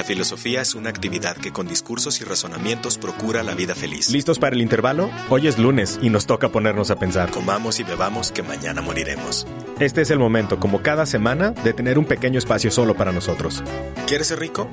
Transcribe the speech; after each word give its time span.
La 0.00 0.04
filosofía 0.04 0.62
es 0.62 0.74
una 0.74 0.88
actividad 0.88 1.36
que 1.36 1.52
con 1.52 1.68
discursos 1.68 2.22
y 2.22 2.24
razonamientos 2.24 2.96
procura 2.96 3.42
la 3.42 3.54
vida 3.54 3.74
feliz. 3.74 4.08
¿Listos 4.08 4.38
para 4.38 4.56
el 4.56 4.62
intervalo? 4.62 5.10
Hoy 5.28 5.46
es 5.46 5.58
lunes 5.58 5.98
y 6.00 6.08
nos 6.08 6.24
toca 6.24 6.48
ponernos 6.48 6.90
a 6.90 6.96
pensar. 6.96 7.30
Comamos 7.30 7.80
y 7.80 7.84
bebamos 7.84 8.32
que 8.32 8.42
mañana 8.42 8.80
moriremos. 8.80 9.46
Este 9.78 10.00
es 10.00 10.10
el 10.10 10.18
momento, 10.18 10.58
como 10.58 10.80
cada 10.80 11.04
semana, 11.04 11.50
de 11.50 11.74
tener 11.74 11.98
un 11.98 12.06
pequeño 12.06 12.38
espacio 12.38 12.70
solo 12.70 12.94
para 12.94 13.12
nosotros. 13.12 13.62
¿Quieres 14.06 14.28
ser 14.28 14.38
rico? 14.38 14.70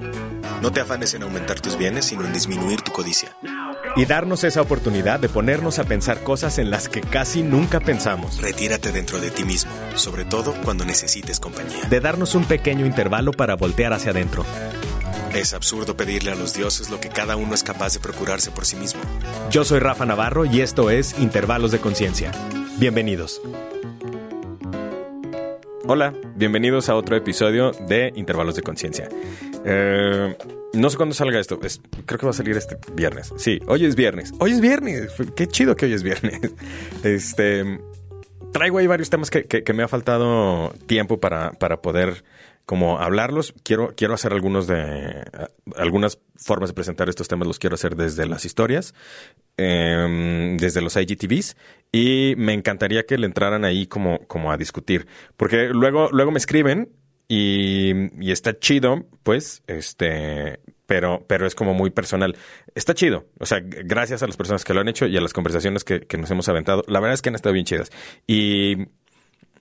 No 0.62 0.72
te 0.72 0.80
afanes 0.80 1.14
en 1.14 1.24
aumentar 1.24 1.60
tus 1.60 1.78
bienes, 1.78 2.06
sino 2.06 2.24
en 2.24 2.32
disminuir 2.32 2.82
tu 2.82 2.94
codicia. 2.94 3.36
Y 3.98 4.06
darnos 4.06 4.46
esa 4.46 4.62
oportunidad 4.62 5.20
de 5.20 5.28
ponernos 5.28 5.78
a 5.78 5.84
pensar 5.84 6.24
cosas 6.24 6.58
en 6.58 6.70
las 6.70 6.88
que 6.88 7.02
casi 7.02 7.44
nunca 7.44 7.82
pensamos. 7.82 8.42
Retírate 8.42 8.94
dentro 8.94 9.20
de 9.20 9.30
ti 9.30 9.44
mismo, 9.44 9.72
sobre 9.96 10.24
todo 10.24 10.54
cuando 10.64 10.86
necesites 10.86 11.42
compañía. 11.42 11.84
De 11.90 12.00
darnos 12.00 12.34
un 12.34 12.46
pequeño 12.46 12.86
intervalo 12.86 13.34
para 13.34 13.58
voltear 13.58 13.92
hacia 13.92 14.12
adentro. 14.12 14.46
Es 15.34 15.54
absurdo 15.54 15.96
pedirle 15.96 16.32
a 16.32 16.36
los 16.36 16.54
dioses 16.54 16.90
lo 16.90 17.00
que 17.00 17.10
cada 17.10 17.36
uno 17.36 17.54
es 17.54 17.64
capaz 17.64 17.94
de 17.94 18.00
procurarse 18.00 18.50
por 18.52 18.66
sí 18.66 18.76
mismo. 18.76 19.02
Yo 19.52 19.64
soy 19.64 19.80
Rafa 19.80 20.06
Navarro 20.06 20.46
y 20.46 20.62
esto 20.62 20.90
es 20.90 21.18
Intervalos 21.20 21.72
de 21.72 21.80
Conciencia. 21.80 22.32
Bienvenidos. 22.80 23.42
Hola, 25.86 26.14
bienvenidos 26.36 26.90
a 26.90 26.96
otro 26.96 27.16
episodio 27.16 27.72
de 27.88 28.12
Intervalos 28.16 28.56
de 28.56 28.62
Conciencia. 28.64 29.10
Eh, 29.64 30.36
no 30.74 30.90
sé 30.90 30.98
cuándo 30.98 31.16
salga 31.16 31.40
esto, 31.40 31.60
es- 31.64 31.82
creo 32.06 32.20
que 32.20 32.26
va 32.26 32.32
a 32.32 32.34
salir 32.34 32.58
este 32.58 32.78
viernes. 32.94 33.32
Sí, 33.38 33.60
hoy 33.68 33.86
es 33.86 33.96
viernes. 33.96 34.34
Hoy 34.40 34.52
es 34.52 34.60
viernes. 34.62 35.12
Qué 35.36 35.48
chido 35.48 35.76
que 35.76 35.86
hoy 35.86 35.94
es 35.94 36.04
viernes. 36.04 36.40
Este, 37.04 37.80
traigo 38.52 38.80
ahí 38.80 38.88
varios 38.88 39.10
temas 39.10 39.30
que, 39.30 39.44
que- 39.46 39.64
que 39.64 39.74
me 39.74 39.84
ha 39.84 39.88
faltado 39.88 40.74
tiempo 40.88 41.20
para, 41.20 41.52
para 41.52 41.82
poder 41.82 42.24
como 42.68 43.00
hablarlos. 43.00 43.56
Quiero, 43.64 43.94
quiero 43.96 44.14
hacer 44.14 44.34
algunos 44.34 44.68
de 44.68 45.24
algunas 45.78 46.20
formas 46.36 46.70
de 46.70 46.74
presentar 46.74 47.08
estos 47.08 47.30
temas 47.30 47.48
los 47.48 47.60
quiero 47.60 47.76
hacer 47.76 47.96
desde 47.96 48.28
las 48.28 48.44
historias, 48.44 48.94
em, 49.56 50.58
desde 50.58 50.82
los 50.82 50.98
IGTVs 50.98 51.56
y 51.94 52.36
me 52.38 52.54
encantaría 52.54 53.06
que 53.06 53.18
le 53.18 53.26
entraran 53.26 53.64
ahí 53.64 53.88
como, 53.88 54.20
como 54.28 54.52
a 54.52 54.58
discutir, 54.58 55.08
porque 55.38 55.70
luego, 55.70 56.10
luego 56.12 56.32
me 56.32 56.40
escriben 56.40 56.90
y, 57.30 58.30
está 58.30 58.60
chido, 58.60 59.06
pues, 59.24 59.64
este, 59.68 60.60
pero, 60.86 61.24
pero 61.26 61.48
es 61.48 61.56
como 61.56 61.74
muy 61.74 61.90
personal. 61.90 62.36
Está 62.76 62.94
chido. 62.94 63.26
O 63.40 63.46
sea, 63.46 63.60
gracias 63.62 64.24
a 64.24 64.28
las 64.28 64.38
personas 64.38 64.66
que 64.66 64.74
lo 64.74 64.82
han 64.82 64.88
hecho 64.90 65.08
y 65.08 65.18
a 65.18 65.22
las 65.22 65.34
conversaciones 65.34 65.84
que 65.84 66.18
nos 66.18 66.32
hemos 66.32 66.48
aventado. 66.48 66.84
La 66.88 67.00
verdad 67.00 67.14
es 67.14 67.22
que 67.22 67.30
han 67.30 67.36
estado 67.36 67.54
bien 67.54 67.66
chidas. 67.66 67.92
Y 68.28 68.88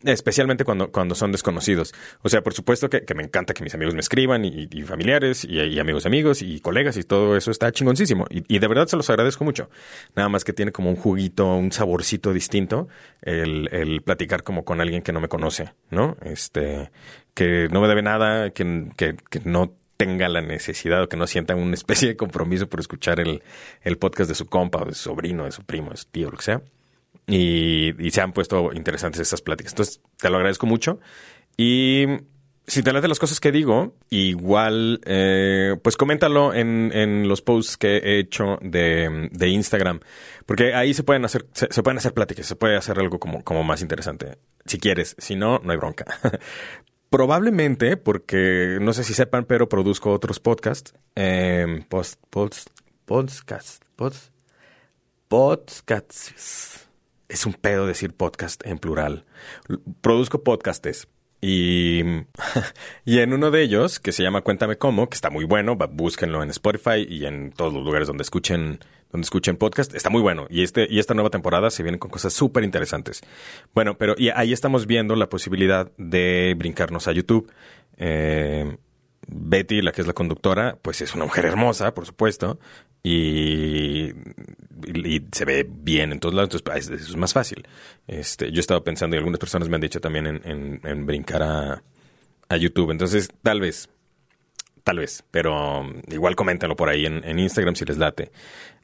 especialmente 0.04 0.64
cuando, 0.64 0.90
cuando 0.90 1.14
son 1.14 1.32
desconocidos. 1.32 1.94
O 2.22 2.28
sea, 2.28 2.42
por 2.42 2.54
supuesto 2.54 2.88
que, 2.88 3.04
que 3.04 3.14
me 3.14 3.22
encanta 3.22 3.54
que 3.54 3.62
mis 3.62 3.74
amigos 3.74 3.94
me 3.94 4.00
escriban 4.00 4.44
y, 4.44 4.66
familiares 4.82 5.44
y, 5.44 5.78
amigos 5.78 6.06
amigos 6.06 6.42
y 6.42 6.60
colegas 6.60 6.96
y 6.96 7.02
todo 7.02 7.36
eso 7.36 7.50
está 7.50 7.72
chingoncísimo. 7.72 8.26
Y, 8.30 8.44
y 8.54 8.58
de 8.58 8.68
verdad 8.68 8.86
se 8.86 8.96
los 8.96 9.08
agradezco 9.10 9.44
mucho. 9.44 9.70
Nada 10.14 10.28
más 10.28 10.44
que 10.44 10.52
tiene 10.52 10.72
como 10.72 10.90
un 10.90 10.96
juguito, 10.96 11.54
un 11.54 11.72
saborcito 11.72 12.32
distinto 12.32 12.88
el, 13.22 13.68
el 13.72 14.02
platicar 14.02 14.42
como 14.42 14.64
con 14.64 14.80
alguien 14.80 15.02
que 15.02 15.12
no 15.12 15.20
me 15.20 15.28
conoce, 15.28 15.72
¿no? 15.90 16.16
Este, 16.22 16.90
que 17.34 17.68
no 17.70 17.80
me 17.80 17.88
debe 17.88 18.02
nada, 18.02 18.50
que, 18.50 18.88
que, 18.96 19.16
que 19.30 19.40
no 19.44 19.74
tenga 19.96 20.28
la 20.28 20.40
necesidad 20.40 21.02
o 21.02 21.08
que 21.08 21.16
no 21.16 21.26
sienta 21.26 21.54
una 21.54 21.74
especie 21.74 22.08
de 22.08 22.16
compromiso 22.16 22.68
por 22.68 22.80
escuchar 22.80 23.20
el, 23.20 23.42
el 23.82 23.98
podcast 23.98 24.28
de 24.28 24.34
su 24.34 24.46
compa 24.46 24.82
o 24.82 24.84
de 24.84 24.94
su 24.94 25.04
sobrino, 25.04 25.44
de 25.44 25.52
su 25.52 25.62
primo, 25.64 25.90
de 25.90 25.96
su 25.96 26.06
tío, 26.06 26.30
lo 26.30 26.36
que 26.36 26.44
sea. 26.44 26.62
Y, 27.26 27.92
se 28.10 28.20
han 28.20 28.32
puesto 28.32 28.72
interesantes 28.72 29.20
estas 29.20 29.42
pláticas. 29.42 29.72
Entonces, 29.72 30.00
te 30.16 30.30
lo 30.30 30.36
agradezco 30.36 30.66
mucho. 30.66 31.00
Y 31.56 32.06
si 32.66 32.82
te 32.82 32.92
late 32.92 33.08
las 33.08 33.18
cosas 33.18 33.40
que 33.40 33.52
digo, 33.52 33.94
igual, 34.10 35.00
eh, 35.04 35.76
pues 35.82 35.96
coméntalo 35.96 36.54
en, 36.54 36.90
en 36.94 37.28
los 37.28 37.42
posts 37.42 37.76
que 37.76 37.98
he 37.98 38.18
hecho 38.18 38.58
de, 38.62 39.28
de 39.32 39.48
Instagram. 39.48 40.00
Porque 40.46 40.74
ahí 40.74 40.94
se 40.94 41.02
pueden 41.02 41.24
hacer, 41.24 41.46
se, 41.52 41.82
pueden 41.82 41.98
hacer 41.98 42.14
pláticas, 42.14 42.46
se 42.46 42.56
puede 42.56 42.76
hacer 42.76 42.98
algo 42.98 43.18
como, 43.18 43.42
como 43.42 43.64
más 43.64 43.82
interesante. 43.82 44.38
Si 44.64 44.78
quieres, 44.78 45.16
si 45.18 45.36
no, 45.36 45.60
no 45.62 45.72
hay 45.72 45.78
bronca. 45.78 46.04
Probablemente, 47.10 47.96
porque 47.96 48.78
no 48.80 48.92
sé 48.92 49.04
si 49.04 49.14
sepan, 49.14 49.44
pero 49.44 49.68
produzco 49.68 50.12
otros 50.12 50.40
podcasts. 50.40 50.92
Eh, 51.14 51.84
post, 51.88 52.20
post, 52.30 52.68
podcast, 53.04 53.84
post, 53.94 54.32
podcasts. 55.28 56.85
Es 57.28 57.46
un 57.46 57.54
pedo 57.54 57.86
decir 57.86 58.12
podcast 58.12 58.64
en 58.66 58.78
plural. 58.78 59.24
Produzco 60.00 60.44
podcastes. 60.44 61.08
Y, 61.40 62.02
y 63.04 63.18
en 63.18 63.32
uno 63.32 63.50
de 63.50 63.62
ellos, 63.62 64.00
que 64.00 64.12
se 64.12 64.22
llama 64.22 64.42
Cuéntame 64.42 64.78
Cómo, 64.78 65.08
que 65.08 65.14
está 65.14 65.30
muy 65.30 65.44
bueno, 65.44 65.76
búsquenlo 65.76 66.42
en 66.42 66.50
Spotify 66.50 67.06
y 67.08 67.26
en 67.26 67.52
todos 67.52 67.72
los 67.72 67.84
lugares 67.84 68.08
donde 68.08 68.22
escuchen, 68.22 68.78
donde 69.10 69.24
escuchen 69.24 69.56
podcast, 69.56 69.94
está 69.94 70.08
muy 70.08 70.22
bueno. 70.22 70.46
Y 70.50 70.62
este, 70.62 70.86
y 70.88 70.98
esta 70.98 71.14
nueva 71.14 71.30
temporada 71.30 71.70
se 71.70 71.82
viene 71.82 71.98
con 71.98 72.10
cosas 72.10 72.32
súper 72.32 72.64
interesantes. 72.64 73.22
Bueno, 73.74 73.98
pero 73.98 74.14
y 74.16 74.30
ahí 74.30 74.52
estamos 74.52 74.86
viendo 74.86 75.14
la 75.16 75.28
posibilidad 75.28 75.90
de 75.98 76.54
brincarnos 76.56 77.08
a 77.08 77.12
YouTube. 77.12 77.52
Eh, 77.96 78.76
Betty, 79.28 79.82
la 79.82 79.92
que 79.92 80.00
es 80.02 80.06
la 80.06 80.12
conductora, 80.12 80.78
pues 80.82 81.00
es 81.00 81.14
una 81.14 81.24
mujer 81.24 81.46
hermosa, 81.46 81.92
por 81.94 82.06
supuesto, 82.06 82.58
y, 83.02 84.12
se 85.32 85.44
ve 85.44 85.66
bien 85.68 86.12
en 86.12 86.20
todos 86.20 86.34
lados, 86.34 86.48
entonces 86.54 86.62
pues, 86.62 87.00
es, 87.02 87.08
es 87.10 87.16
más 87.16 87.32
fácil. 87.32 87.66
Este, 88.06 88.50
yo 88.50 88.58
he 88.58 88.60
estado 88.60 88.82
pensando 88.84 89.16
y 89.16 89.18
algunas 89.18 89.38
personas 89.38 89.68
me 89.68 89.76
han 89.76 89.80
dicho 89.80 90.00
también 90.00 90.26
en, 90.26 90.40
en- 90.44 90.80
en 90.84 91.06
brincar 91.06 91.42
a, 91.42 91.82
a 92.48 92.56
YouTube, 92.56 92.90
entonces 92.90 93.28
tal 93.42 93.60
vez, 93.60 93.88
tal 94.84 94.98
vez, 94.98 95.24
pero 95.30 95.80
um, 95.80 95.94
igual 96.10 96.36
coméntenlo 96.36 96.76
por 96.76 96.88
ahí 96.88 97.06
en, 97.06 97.24
en 97.24 97.38
Instagram 97.38 97.74
si 97.74 97.84
les 97.84 97.98
late. 97.98 98.30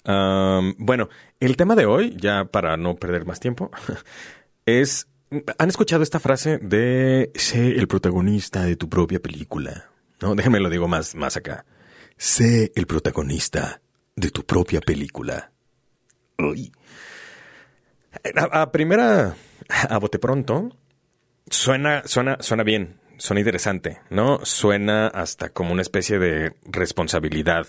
Um, 0.04 0.74
bueno, 0.78 1.08
el 1.38 1.56
tema 1.56 1.76
de 1.76 1.86
hoy, 1.86 2.16
ya 2.18 2.44
para 2.46 2.76
no 2.76 2.96
perder 2.96 3.24
más 3.26 3.40
tiempo, 3.40 3.70
es... 4.66 5.06
¿Han 5.58 5.70
escuchado 5.70 6.02
esta 6.02 6.20
frase 6.20 6.58
de 6.58 7.30
sé 7.34 7.78
el 7.78 7.88
protagonista 7.88 8.64
de 8.64 8.76
tu 8.76 8.90
propia 8.90 9.18
película? 9.18 9.88
No, 10.22 10.34
déjame 10.36 10.60
lo 10.60 10.70
digo 10.70 10.88
más, 10.88 11.14
más 11.14 11.36
acá. 11.36 11.66
Sé 12.16 12.72
el 12.74 12.86
protagonista 12.86 13.82
de 14.16 14.30
tu 14.30 14.44
propia 14.44 14.80
película. 14.80 15.52
A 18.52 18.72
primera, 18.72 19.34
a 19.68 19.98
bote 19.98 20.18
pronto, 20.18 20.76
suena, 21.48 22.02
suena, 22.04 22.36
suena 22.40 22.62
bien, 22.62 23.00
suena 23.16 23.40
interesante, 23.40 24.00
¿no? 24.10 24.44
Suena 24.44 25.08
hasta 25.08 25.48
como 25.48 25.72
una 25.72 25.82
especie 25.82 26.18
de 26.18 26.54
responsabilidad 26.64 27.66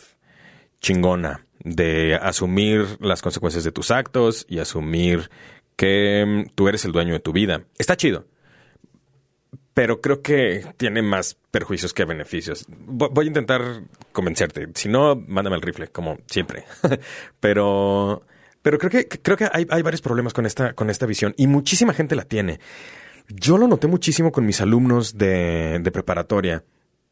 chingona 0.82 1.46
de 1.60 2.16
asumir 2.16 2.98
las 3.00 3.22
consecuencias 3.22 3.64
de 3.64 3.72
tus 3.72 3.90
actos 3.90 4.46
y 4.50 4.60
asumir 4.60 5.30
que 5.78 6.26
mm, 6.26 6.56
tú 6.56 6.68
eres 6.68 6.84
el 6.86 6.92
dueño 6.92 7.14
de 7.14 7.20
tu 7.20 7.32
vida. 7.32 7.64
Está 7.78 7.96
chido. 7.96 8.26
Pero 9.74 10.02
creo 10.02 10.22
que 10.22 10.64
tiene 10.78 11.02
más 11.02 11.36
perjuicios 11.50 11.94
que 11.94 12.06
beneficios. 12.06 12.68
Vo- 12.70 13.10
Voy 13.12 13.26
a 13.26 13.28
intentar 13.28 13.62
convencerte. 14.12 14.68
Si 14.76 14.88
no, 14.88 15.16
mándame 15.16 15.56
el 15.56 15.62
rifle, 15.64 15.88
como 15.88 16.18
siempre. 16.28 16.66
pero, 17.40 18.24
pero 18.62 18.78
creo 18.78 18.90
que, 18.92 19.08
creo 19.08 19.38
que 19.38 19.50
hay, 19.52 19.66
hay 19.70 19.82
varios 19.82 20.02
problemas 20.02 20.34
con 20.34 20.46
esta, 20.46 20.74
con 20.74 20.90
esta 20.90 21.06
visión 21.06 21.34
y 21.38 21.48
muchísima 21.48 21.94
gente 21.94 22.16
la 22.16 22.24
tiene. 22.26 22.60
Yo 23.30 23.58
lo 23.58 23.68
noté 23.68 23.88
muchísimo 23.88 24.32
con 24.32 24.46
mis 24.46 24.62
alumnos 24.62 25.18
de, 25.18 25.80
de 25.82 25.92
preparatoria. 25.92 26.64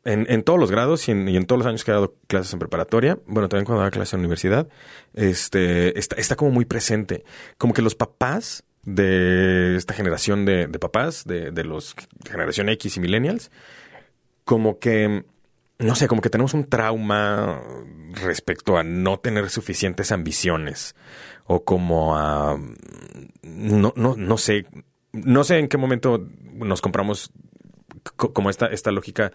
En, 0.04 0.26
en 0.32 0.42
todos 0.44 0.60
los 0.60 0.72
grados 0.72 1.08
y 1.08 1.12
en, 1.12 1.28
y 1.30 1.38
en 1.38 1.46
todos 1.46 1.60
los 1.60 1.68
años 1.68 1.84
que 1.84 1.92
he 1.92 1.94
dado 1.94 2.16
clases 2.28 2.52
en 2.54 2.60
preparatoria, 2.60 3.20
bueno, 3.28 3.50
también 3.50 3.66
cuando 3.66 3.82
daba 3.82 3.92
clases 3.92 4.16
en 4.16 4.20
universidad, 4.22 4.68
este, 5.14 5.98
está, 6.00 6.16
está 6.16 6.36
como 6.36 6.50
muy 6.52 6.66
presente. 6.66 7.24
Como 7.60 7.74
que 7.74 7.84
los 7.84 7.94
papás 7.96 8.64
de 8.84 9.76
esta 9.76 9.94
generación 9.94 10.46
de, 10.46 10.68
papás, 10.80 11.26
de, 11.26 11.52
de 11.52 11.64
los 11.64 11.96
generación 12.30 12.70
X 12.70 12.98
y 12.98 13.00
millennials, 13.00 13.52
como 14.44 14.80
que, 14.80 15.24
no 15.80 15.96
sé, 15.96 16.08
como 16.08 16.22
que 16.22 16.30
tenemos 16.30 16.54
un 16.54 16.66
trauma 16.66 17.62
respecto 18.14 18.78
a 18.78 18.84
no 18.84 19.20
tener 19.20 19.50
suficientes 19.50 20.12
ambiciones 20.12 20.96
o 21.46 21.64
como 21.64 22.18
a, 22.18 22.58
no, 23.44 23.94
no, 23.96 24.16
no 24.16 24.38
sé, 24.38 24.66
no 25.14 25.44
sé 25.44 25.60
en 25.60 25.68
qué 25.68 25.78
momento 25.78 26.28
nos 26.54 26.82
compramos 26.82 27.32
co- 28.16 28.34
como 28.34 28.50
esta, 28.50 28.68
esta 28.68 28.92
lógica 28.92 29.32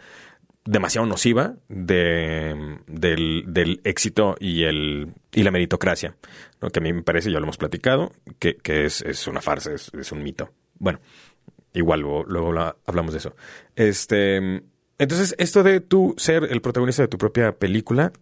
demasiado 0.67 1.07
nociva 1.07 1.55
de, 1.69 2.79
del, 2.87 3.45
del 3.47 3.81
éxito 3.85 4.37
y 4.41 4.65
el 4.65 5.13
y 5.33 5.43
la 5.43 5.51
meritocracia, 5.51 6.17
¿no? 6.61 6.71
que 6.71 6.79
a 6.81 6.83
mí 6.83 6.93
me 6.93 7.03
parece, 7.03 7.31
ya 7.31 7.39
lo 7.39 7.45
hemos 7.45 7.57
platicado, 7.59 8.13
que, 8.39 8.57
que 8.57 8.85
es, 8.85 9.03
es 9.03 9.27
una 9.27 9.41
farsa, 9.41 9.73
es, 9.73 9.91
es 9.95 10.13
un 10.13 10.23
mito. 10.23 10.51
Bueno, 10.79 11.01
igual 11.73 12.01
luego, 12.01 12.25
luego 12.25 12.53
la- 12.53 12.77
hablamos 12.87 13.13
de 13.13 13.19
eso. 13.19 13.35
Este, 13.77 14.63
entonces, 14.99 15.35
esto 15.39 15.63
de 15.63 15.81
tú 15.81 16.15
ser 16.17 16.45
el 16.51 16.61
protagonista 16.63 17.03
de 17.03 17.09
tu 17.09 17.19
propia 17.19 17.53
película, 17.53 18.13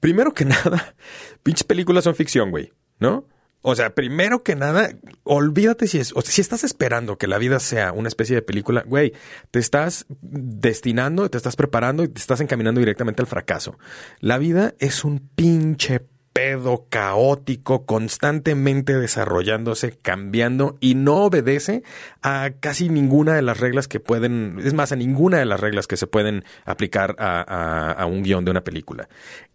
primero 0.00 0.32
que 0.34 0.44
nada, 0.46 0.94
pinches 1.42 1.64
películas 1.64 2.04
son 2.04 2.14
ficción, 2.14 2.50
güey, 2.50 2.72
¿no? 2.98 3.26
O 3.62 3.74
sea, 3.74 3.94
primero 3.94 4.42
que 4.42 4.56
nada, 4.56 4.90
olvídate 5.22 5.86
si 5.86 5.98
es, 5.98 6.12
o 6.14 6.22
si 6.22 6.40
estás 6.40 6.64
esperando 6.64 7.18
que 7.18 7.26
la 7.26 7.36
vida 7.38 7.60
sea 7.60 7.92
una 7.92 8.08
especie 8.08 8.34
de 8.34 8.42
película, 8.42 8.84
güey, 8.86 9.12
te 9.50 9.58
estás 9.58 10.06
destinando, 10.22 11.28
te 11.28 11.36
estás 11.36 11.56
preparando 11.56 12.02
y 12.02 12.08
te 12.08 12.20
estás 12.20 12.40
encaminando 12.40 12.78
directamente 12.80 13.20
al 13.20 13.26
fracaso. 13.26 13.78
La 14.20 14.38
vida 14.38 14.74
es 14.78 15.04
un 15.04 15.18
pinche 15.34 16.00
pedo 16.32 16.86
caótico, 16.88 17.84
constantemente 17.84 18.94
desarrollándose, 18.94 19.98
cambiando 19.98 20.78
y 20.80 20.94
no 20.94 21.24
obedece 21.24 21.82
a 22.22 22.52
casi 22.60 22.88
ninguna 22.88 23.34
de 23.34 23.42
las 23.42 23.60
reglas 23.60 23.88
que 23.88 24.00
pueden, 24.00 24.58
es 24.64 24.72
más, 24.72 24.92
a 24.92 24.96
ninguna 24.96 25.38
de 25.38 25.44
las 25.44 25.60
reglas 25.60 25.86
que 25.86 25.98
se 25.98 26.06
pueden 26.06 26.44
aplicar 26.64 27.16
a, 27.18 27.92
a 27.92 28.06
un 28.06 28.22
guion 28.22 28.44
de 28.44 28.52
una 28.52 28.64
película. 28.64 29.08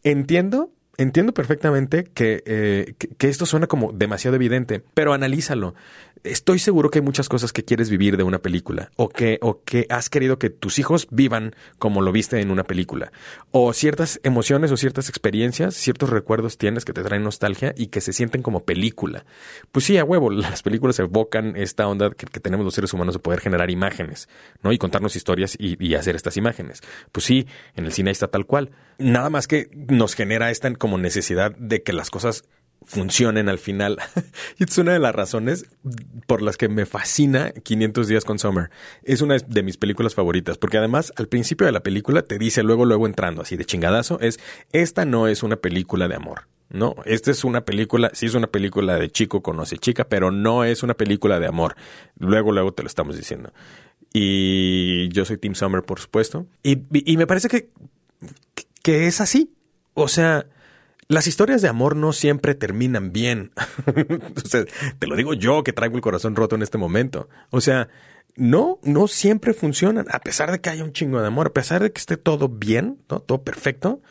Entiendo 0.03 0.69
entiendo 0.97 1.33
perfectamente 1.33 2.05
eh, 2.15 2.93
que, 2.97 3.07
que, 3.17 3.29
esto 3.29 3.45
suena 3.45 3.67
como 3.67 3.91
demasiado 3.91 4.35
evidente, 4.35 4.81
pero 4.93 5.13
analízalo. 5.13 5.75
Estoy 6.25 6.59
seguro 6.59 6.89
que 6.89 6.99
hay 6.99 7.05
muchas 7.05 7.29
cosas 7.29 7.53
que 7.53 7.63
quieres 7.63 7.89
vivir 7.89 8.17
de 8.17 8.23
una 8.23 8.39
película 8.39 8.89
o 8.95 9.09
que, 9.09 9.37
o 9.41 9.61
que 9.63 9.85
has 9.89 10.09
querido 10.09 10.39
que 10.39 10.49
tus 10.49 10.79
hijos 10.79 11.07
vivan 11.11 11.55
como 11.77 12.01
lo 12.01 12.11
viste 12.11 12.41
en 12.41 12.49
una 12.49 12.63
película. 12.63 13.11
O 13.51 13.73
ciertas 13.73 14.19
emociones 14.23 14.71
o 14.71 14.77
ciertas 14.77 15.07
experiencias, 15.07 15.75
ciertos 15.75 16.09
recuerdos 16.09 16.57
tienes 16.57 16.83
que 16.83 16.93
te 16.93 17.03
traen 17.03 17.23
nostalgia 17.23 17.73
y 17.77 17.87
que 17.87 18.01
se 18.01 18.11
sienten 18.11 18.41
como 18.41 18.65
película. 18.65 19.25
Pues 19.71 19.85
sí, 19.85 19.97
a 19.97 20.03
huevo, 20.03 20.31
las 20.31 20.63
películas 20.63 20.97
evocan 20.99 21.55
esta 21.55 21.87
onda 21.87 22.09
que, 22.09 22.25
tenemos 22.39 22.65
los 22.65 22.73
seres 22.73 22.93
humanos 22.93 23.13
de 23.13 23.19
poder 23.19 23.39
generar 23.39 23.69
imágenes, 23.69 24.27
¿no? 24.61 24.71
Y 24.71 24.77
contarnos 24.77 25.15
historias 25.15 25.55
y, 25.57 25.83
y 25.83 25.95
hacer 25.95 26.15
estas 26.15 26.37
imágenes. 26.37 26.81
Pues 27.11 27.25
sí, 27.25 27.47
en 27.75 27.85
el 27.85 27.91
cine 27.91 28.11
está 28.11 28.27
tal 28.27 28.45
cual. 28.45 28.71
Nada 28.97 29.29
más 29.29 29.47
que 29.47 29.69
nos 29.73 30.15
genera 30.15 30.51
esta 30.51 30.73
como 30.75 30.97
necesidad 30.97 31.55
de 31.57 31.83
que 31.83 31.93
las 31.93 32.09
cosas 32.09 32.45
funcionen 32.85 33.49
al 33.49 33.59
final. 33.59 33.97
y 34.57 34.63
es 34.63 34.77
una 34.77 34.93
de 34.93 34.99
las 34.99 35.13
razones 35.13 35.65
por 36.27 36.41
las 36.41 36.57
que 36.57 36.69
me 36.69 36.85
fascina 36.85 37.51
500 37.51 38.07
días 38.07 38.25
con 38.25 38.39
Summer. 38.39 38.69
Es 39.03 39.21
una 39.21 39.37
de 39.37 39.63
mis 39.63 39.77
películas 39.77 40.15
favoritas, 40.15 40.57
porque 40.57 40.77
además 40.77 41.13
al 41.17 41.27
principio 41.27 41.65
de 41.65 41.71
la 41.71 41.83
película 41.83 42.21
te 42.21 42.37
dice 42.37 42.63
luego, 42.63 42.85
luego 42.85 43.05
entrando 43.05 43.41
así 43.41 43.57
de 43.57 43.65
chingadazo, 43.65 44.19
es, 44.19 44.39
esta 44.71 45.05
no 45.05 45.27
es 45.27 45.43
una 45.43 45.57
película 45.57 46.07
de 46.07 46.15
amor. 46.15 46.47
No, 46.69 46.95
esta 47.05 47.31
es 47.31 47.43
una 47.43 47.63
película, 47.63 48.09
sí 48.13 48.25
es 48.25 48.33
una 48.33 48.47
película 48.47 48.95
de 48.95 49.11
chico 49.11 49.41
conoce 49.41 49.77
chica, 49.77 50.09
pero 50.09 50.31
no 50.31 50.63
es 50.63 50.81
una 50.81 50.95
película 50.95 51.39
de 51.39 51.47
amor. 51.47 51.75
Luego, 52.17 52.51
luego 52.51 52.73
te 52.73 52.83
lo 52.83 52.87
estamos 52.87 53.15
diciendo. 53.15 53.53
Y 54.11 55.09
yo 55.09 55.25
soy 55.25 55.37
Tim 55.37 55.55
Summer, 55.55 55.83
por 55.83 55.99
supuesto. 55.99 56.47
Y, 56.63 56.79
y 56.91 57.17
me 57.17 57.27
parece 57.27 57.49
que, 57.49 57.69
que 58.81 59.07
es 59.07 59.21
así. 59.21 59.53
O 59.93 60.07
sea, 60.07 60.47
las 61.07 61.27
historias 61.27 61.61
de 61.61 61.67
amor 61.67 61.95
no 61.95 62.13
siempre 62.13 62.55
terminan 62.55 63.11
bien. 63.11 63.51
te 64.99 65.07
lo 65.07 65.15
digo 65.15 65.33
yo 65.33 65.63
que 65.63 65.73
traigo 65.73 65.95
el 65.95 66.01
corazón 66.01 66.35
roto 66.35 66.55
en 66.55 66.63
este 66.63 66.77
momento. 66.77 67.29
O 67.51 67.61
sea, 67.61 67.89
no, 68.35 68.79
no 68.83 69.07
siempre 69.07 69.53
funcionan. 69.53 70.07
A 70.11 70.19
pesar 70.19 70.51
de 70.51 70.59
que 70.59 70.69
haya 70.69 70.83
un 70.83 70.93
chingo 70.93 71.21
de 71.21 71.27
amor, 71.27 71.47
a 71.47 71.53
pesar 71.53 71.83
de 71.83 71.91
que 71.91 71.99
esté 71.99 72.17
todo 72.17 72.49
bien, 72.49 72.99
¿no? 73.09 73.19
todo 73.19 73.43
perfecto, 73.43 74.01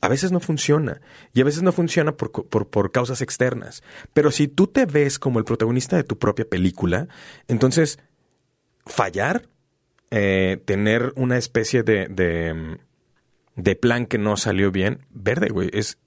a 0.00 0.08
veces 0.08 0.32
no 0.32 0.40
funciona. 0.40 1.00
Y 1.32 1.40
a 1.40 1.44
veces 1.44 1.62
no 1.62 1.72
funciona 1.72 2.16
por, 2.16 2.30
por, 2.30 2.92
causas 2.92 3.22
externas. 3.22 3.82
Pero 4.12 4.30
si 4.30 4.48
tú 4.48 4.66
te 4.66 4.86
ves 4.86 5.18
como 5.18 5.38
el 5.38 5.44
protagonista 5.44 5.96
de 5.96 6.04
tu 6.04 6.18
propia 6.18 6.48
película, 6.48 7.08
entonces 7.48 7.98
fallar, 8.86 9.48
eh, 10.10 10.60
tener 10.64 11.12
una 11.14 11.38
especie 11.38 11.84
de, 11.84 12.08
de, 12.08 12.78
de 13.54 13.76
plan 13.76 14.06
que 14.06 14.18
no 14.18 14.36
salió 14.36 14.72
bien, 14.72 15.06
verde, 15.10 15.50
güey, 15.50 15.70
es 15.72 15.98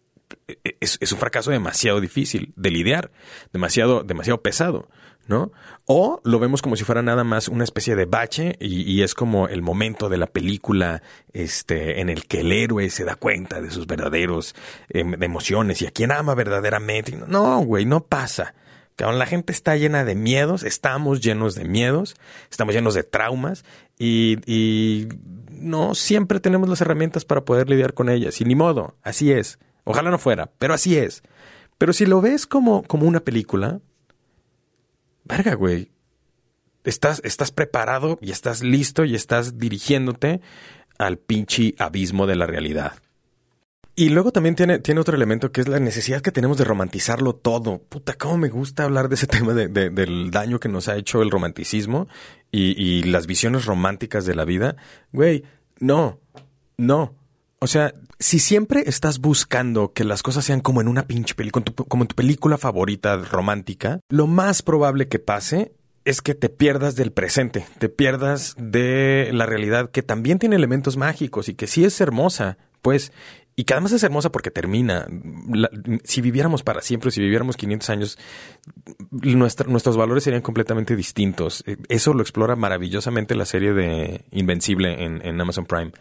es, 0.80 1.12
un 1.12 1.18
fracaso 1.18 1.52
demasiado 1.52 2.02
difícil 2.02 2.54
de 2.56 2.72
lidiar, 2.72 3.12
demasiado, 3.52 4.04
demasiado 4.04 4.42
pesado, 4.42 4.90
¿no? 5.28 5.52
O 5.86 6.22
lo 6.24 6.40
vemos 6.40 6.62
como 6.62 6.76
si 6.76 6.84
fuera 6.84 7.02
nada 7.02 7.24
más 7.24 7.48
una 7.48 7.64
especie 7.64 7.96
de 7.96 8.06
bache 8.06 8.56
y, 8.60 9.02
es 9.02 9.14
como 9.14 9.48
el 9.48 9.62
momento 9.62 10.10
de 10.10 10.18
la 10.18 10.28
película 10.28 11.02
este, 11.32 12.02
en 12.02 12.10
el 12.10 12.26
que 12.26 12.42
el 12.42 12.52
héroe 12.52 12.90
se 12.90 13.06
da 13.06 13.16
cuenta 13.16 13.62
de 13.62 13.72
sus 13.72 13.88
verdaderos 13.88 14.56
em, 14.90 15.22
emociones 15.22 15.82
y 15.82 15.88
a 15.88 15.92
quien 15.92 16.12
ama 16.12 16.36
verdaderamente. 16.36 17.16
No, 17.28 17.60
güey, 17.60 17.86
no 17.86 18.06
pasa. 18.06 18.54
La 18.98 19.26
gente 19.26 19.52
está 19.52 19.76
llena 19.76 20.06
de 20.06 20.16
miedos, 20.16 20.64
estamos 20.64 21.20
llenos 21.20 21.56
de 21.56 21.66
miedos, 21.66 22.16
estamos 22.52 22.76
llenos 22.76 22.94
de 22.94 23.04
traumas 23.04 23.66
y, 23.98 24.38
y 24.46 25.10
no 25.50 25.96
siempre 25.96 26.40
tenemos 26.40 26.70
las 26.70 26.82
herramientas 26.82 27.26
para 27.26 27.44
poder 27.44 27.70
lidiar 27.70 27.94
con 27.94 28.10
ellas. 28.10 28.40
Y 28.40 28.46
ni 28.46 28.56
modo, 28.56 28.96
así 29.02 29.32
es. 29.32 29.58
Ojalá 29.84 30.12
no 30.12 30.18
fuera, 30.18 30.52
pero 30.58 30.74
así 30.74 30.98
es. 30.98 31.24
Pero 31.78 31.94
si 31.94 32.06
lo 32.06 32.22
ves 32.22 32.48
como, 32.48 32.84
como 32.84 33.08
una 33.08 33.20
película, 33.20 33.82
verga, 35.24 35.56
güey. 35.56 35.92
Estás, 36.84 37.22
estás 37.24 37.52
preparado 37.52 38.20
y 38.22 38.32
estás 38.32 38.62
listo 38.62 39.06
y 39.06 39.16
estás 39.16 39.58
dirigiéndote 39.58 40.42
al 40.98 41.18
pinche 41.18 41.76
abismo 41.78 42.28
de 42.28 42.36
la 42.36 42.46
realidad. 42.46 42.94
Y 43.96 44.10
luego 44.10 44.32
también 44.32 44.56
tiene, 44.56 44.80
tiene 44.80 45.02
otro 45.02 45.16
elemento 45.16 45.52
que 45.52 45.62
es 45.62 45.68
la 45.68 45.80
necesidad 45.80 46.22
que 46.22 46.32
tenemos 46.32 46.58
de 46.58 46.64
romantizarlo 46.64 47.36
todo. 47.36 47.80
Puta, 47.84 48.16
cómo 48.16 48.38
me 48.38 48.50
gusta 48.50 48.84
hablar 48.84 49.08
de 49.08 49.16
ese 49.16 49.28
tema 49.28 49.54
de, 49.54 49.68
del 49.68 50.32
daño 50.32 50.60
que 50.60 50.70
nos 50.70 50.88
ha 50.88 50.98
hecho 50.98 51.22
el 51.22 51.32
romanticismo 51.32 52.08
y, 52.52 52.72
y 52.82 53.04
las 53.04 53.28
visiones 53.28 53.66
románticas 53.66 54.26
de 54.26 54.36
la 54.36 54.46
vida. 54.46 54.76
Güey, 55.12 55.44
no, 55.80 56.20
no. 56.76 57.16
O 57.64 57.68
sea, 57.68 57.96
si 58.20 58.40
siempre 58.40 58.84
estás 58.88 59.20
buscando 59.20 59.94
que 59.94 60.04
las 60.04 60.22
cosas 60.22 60.44
sean 60.44 60.60
como 60.60 60.82
en 60.82 60.90
una 60.90 61.08
pinche 61.08 61.34
película, 61.34 61.64
como 61.88 62.04
en 62.04 62.10
tu 62.10 62.16
película 62.16 62.58
favorita 62.58 63.16
romántica, 63.16 64.02
lo 64.10 64.28
más 64.28 64.62
probable 64.62 65.08
que 65.08 65.18
pase 65.18 65.72
es 66.04 66.22
que 66.22 66.36
te 66.36 66.50
pierdas 66.50 66.98
del 66.98 67.14
presente, 67.14 67.66
te 67.80 67.88
pierdas 67.88 68.54
de 68.58 69.30
la 69.32 69.46
realidad 69.46 69.92
que 69.92 70.04
también 70.04 70.40
tiene 70.40 70.58
elementos 70.58 70.98
mágicos 70.98 71.48
y 71.48 71.54
que 71.54 71.68
sí 71.68 71.86
es 71.86 72.02
hermosa, 72.02 72.58
pues, 72.82 73.14
y 73.56 73.66
que 73.66 73.74
además 73.74 73.92
es 73.92 74.04
hermosa 74.04 74.32
porque 74.32 74.52
termina. 74.52 75.08
si 76.04 76.22
viviéramos 76.22 76.64
para 76.64 76.82
siempre, 76.82 77.12
si 77.12 77.22
viviéramos 77.22 77.58
500 77.58 77.90
años, 77.90 78.18
nuestros 79.12 79.98
valores 79.98 80.24
serían 80.24 80.42
completamente 80.42 80.96
distintos. 80.96 81.64
Eso 81.90 82.14
lo 82.14 82.22
explora 82.22 82.56
maravillosamente 82.56 83.36
la 83.36 83.46
serie 83.46 83.74
de 83.74 84.26
Invencible 84.32 85.04
en 85.04 85.42
Amazon 85.42 85.66
Prime. 85.66 85.92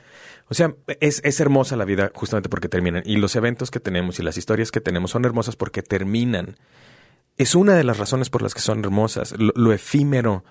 O 0.53 0.55
sea, 0.55 0.75
es, 1.01 1.23
es, 1.25 1.41
hermosa 1.41 1.77
la 1.77 1.87
vida 1.87 2.11
justamente 2.15 2.51
porque 2.51 2.69
terminan. 2.69 3.03
Y 3.07 3.17
los 3.17 3.37
eventos 3.37 3.71
que 3.71 3.81
tenemos 3.81 4.19
y 4.19 4.23
las 4.23 4.37
historias 4.37 4.71
que 4.71 4.83
tenemos 4.83 5.13
son 5.13 5.25
hermosas 5.25 5.57
porque 5.57 5.83
terminan. 5.83 6.59
Es 7.39 7.55
una 7.55 7.75
de 7.75 7.85
las 7.85 7.99
razones 7.99 8.29
por 8.29 8.43
las 8.43 8.53
que 8.53 8.61
son 8.61 8.81
hermosas. 8.81 9.35
Lo, 9.39 9.73
efímero 9.73 10.45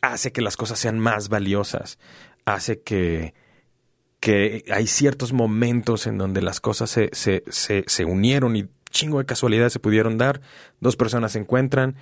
hace 0.00 0.32
que 0.32 0.40
las 0.40 0.56
cosas 0.56 0.78
sean 0.78 0.98
más 0.98 1.28
valiosas. 1.28 1.98
Hace 2.46 2.80
que, 2.80 3.34
que 4.20 4.64
hay 4.70 4.86
ciertos 4.86 5.32
momentos 5.32 6.06
en 6.06 6.18
donde 6.18 6.42
las 6.42 6.60
cosas 6.60 6.90
se, 6.90 7.10
se, 7.12 7.44
se, 7.48 7.84
se 7.86 8.04
unieron 8.04 8.56
y 8.56 8.68
chingo 8.90 9.18
de 9.18 9.26
casualidad 9.26 9.68
se 9.68 9.80
pudieron 9.80 10.18
dar. 10.18 10.40
Dos 10.80 10.96
personas 10.96 11.32
se 11.32 11.38
encuentran 11.38 11.96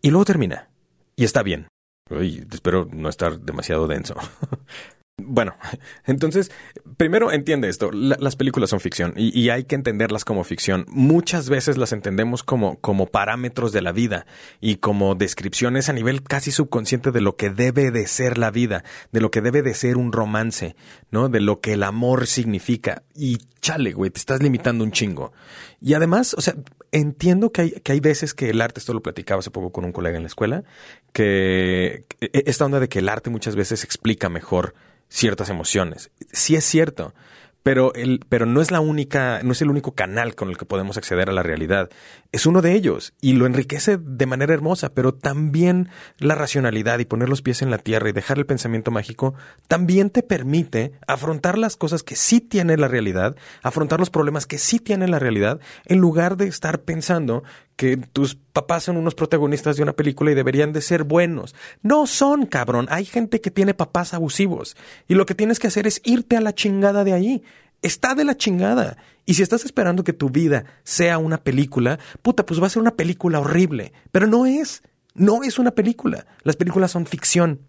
y 0.00 0.10
luego 0.10 0.24
termina. 0.24 0.68
Y 1.16 1.24
está 1.24 1.42
bien. 1.42 1.68
espero 2.10 2.88
no 2.92 3.08
estar 3.08 3.40
demasiado 3.40 3.86
denso. 3.86 4.14
Bueno, 5.18 5.54
entonces, 6.06 6.50
primero 6.96 7.32
entiende 7.32 7.68
esto, 7.68 7.90
las 7.92 8.36
películas 8.36 8.70
son 8.70 8.80
ficción 8.80 9.14
y, 9.16 9.50
hay 9.50 9.64
que 9.64 9.74
entenderlas 9.74 10.24
como 10.24 10.44
ficción. 10.44 10.84
Muchas 10.88 11.48
veces 11.48 11.76
las 11.76 11.92
entendemos 11.92 12.42
como, 12.42 12.78
como 12.80 13.06
parámetros 13.06 13.72
de 13.72 13.82
la 13.82 13.92
vida 13.92 14.26
y 14.60 14.76
como 14.76 15.14
descripciones 15.14 15.88
a 15.88 15.92
nivel 15.92 16.22
casi 16.22 16.50
subconsciente 16.50 17.10
de 17.10 17.20
lo 17.20 17.36
que 17.36 17.50
debe 17.50 17.90
de 17.90 18.06
ser 18.06 18.38
la 18.38 18.50
vida, 18.50 18.84
de 19.10 19.20
lo 19.20 19.30
que 19.30 19.40
debe 19.40 19.62
de 19.62 19.74
ser 19.74 19.96
un 19.96 20.12
romance, 20.12 20.76
¿no? 21.10 21.28
De 21.28 21.40
lo 21.40 21.60
que 21.60 21.74
el 21.74 21.82
amor 21.82 22.26
significa. 22.26 23.02
Y 23.14 23.38
chale, 23.60 23.92
güey, 23.92 24.10
te 24.10 24.18
estás 24.18 24.42
limitando 24.42 24.84
un 24.84 24.92
chingo. 24.92 25.32
Y 25.80 25.94
además, 25.94 26.34
o 26.34 26.40
sea, 26.40 26.54
entiendo 26.90 27.52
que 27.52 27.62
hay, 27.62 27.70
que 27.70 27.92
hay 27.92 28.00
veces 28.00 28.34
que 28.34 28.50
el 28.50 28.60
arte, 28.60 28.80
esto 28.80 28.92
lo 28.92 29.02
platicaba 29.02 29.40
hace 29.40 29.50
poco 29.50 29.72
con 29.72 29.84
un 29.84 29.92
colega 29.92 30.16
en 30.16 30.22
la 30.22 30.28
escuela, 30.28 30.64
que 31.12 32.06
e, 32.20 32.44
esta 32.46 32.64
onda 32.64 32.80
de 32.80 32.88
que 32.88 33.00
el 33.00 33.08
arte 33.08 33.30
muchas 33.30 33.56
veces 33.56 33.84
explica 33.84 34.28
mejor 34.28 34.74
ciertas 35.12 35.50
emociones. 35.50 36.10
Sí 36.32 36.56
es 36.56 36.64
cierto, 36.64 37.14
pero, 37.62 37.94
el, 37.94 38.20
pero 38.28 38.46
no 38.46 38.60
es 38.60 38.70
la 38.70 38.80
única, 38.80 39.40
no 39.42 39.52
es 39.52 39.62
el 39.62 39.70
único 39.70 39.94
canal 39.94 40.34
con 40.34 40.48
el 40.48 40.56
que 40.56 40.64
podemos 40.64 40.96
acceder 40.96 41.28
a 41.28 41.32
la 41.32 41.42
realidad. 41.42 41.90
Es 42.32 42.46
uno 42.46 42.60
de 42.62 42.72
ellos 42.72 43.12
y 43.20 43.34
lo 43.34 43.46
enriquece 43.46 43.98
de 43.98 44.26
manera 44.26 44.54
hermosa, 44.54 44.94
pero 44.94 45.14
también 45.14 45.88
la 46.18 46.34
racionalidad 46.34 46.98
y 46.98 47.04
poner 47.04 47.28
los 47.28 47.42
pies 47.42 47.62
en 47.62 47.70
la 47.70 47.78
tierra 47.78 48.08
y 48.08 48.12
dejar 48.12 48.38
el 48.38 48.46
pensamiento 48.46 48.90
mágico 48.90 49.34
también 49.68 50.10
te 50.10 50.22
permite 50.22 50.92
afrontar 51.06 51.56
las 51.56 51.76
cosas 51.76 52.02
que 52.02 52.16
sí 52.16 52.40
tiene 52.40 52.76
la 52.76 52.88
realidad, 52.88 53.36
afrontar 53.62 54.00
los 54.00 54.10
problemas 54.10 54.46
que 54.46 54.58
sí 54.58 54.80
tiene 54.80 55.06
la 55.06 55.18
realidad, 55.18 55.60
en 55.84 55.98
lugar 55.98 56.36
de 56.36 56.48
estar 56.48 56.80
pensando 56.80 57.44
que 57.82 57.96
tus 57.96 58.36
papás 58.36 58.84
son 58.84 58.96
unos 58.96 59.16
protagonistas 59.16 59.76
de 59.76 59.82
una 59.82 59.92
película 59.92 60.30
y 60.30 60.36
deberían 60.36 60.72
de 60.72 60.80
ser 60.80 61.02
buenos. 61.02 61.52
No 61.82 62.06
son, 62.06 62.46
cabrón. 62.46 62.86
Hay 62.90 63.04
gente 63.04 63.40
que 63.40 63.50
tiene 63.50 63.74
papás 63.74 64.14
abusivos 64.14 64.76
y 65.08 65.16
lo 65.16 65.26
que 65.26 65.34
tienes 65.34 65.58
que 65.58 65.66
hacer 65.66 65.88
es 65.88 66.00
irte 66.04 66.36
a 66.36 66.40
la 66.40 66.54
chingada 66.54 67.02
de 67.02 67.12
ahí 67.12 67.42
Está 67.82 68.14
de 68.14 68.24
la 68.24 68.36
chingada. 68.36 68.96
Y 69.26 69.34
si 69.34 69.42
estás 69.42 69.64
esperando 69.64 70.04
que 70.04 70.12
tu 70.12 70.30
vida 70.30 70.64
sea 70.84 71.18
una 71.18 71.38
película, 71.38 71.98
puta, 72.22 72.46
pues 72.46 72.62
va 72.62 72.68
a 72.68 72.70
ser 72.70 72.80
una 72.80 72.94
película 72.94 73.40
horrible. 73.40 73.92
Pero 74.12 74.28
no 74.28 74.46
es. 74.46 74.82
No 75.14 75.42
es 75.42 75.58
una 75.58 75.72
película. 75.72 76.26
Las 76.44 76.54
películas 76.54 76.92
son 76.92 77.06
ficción. 77.06 77.60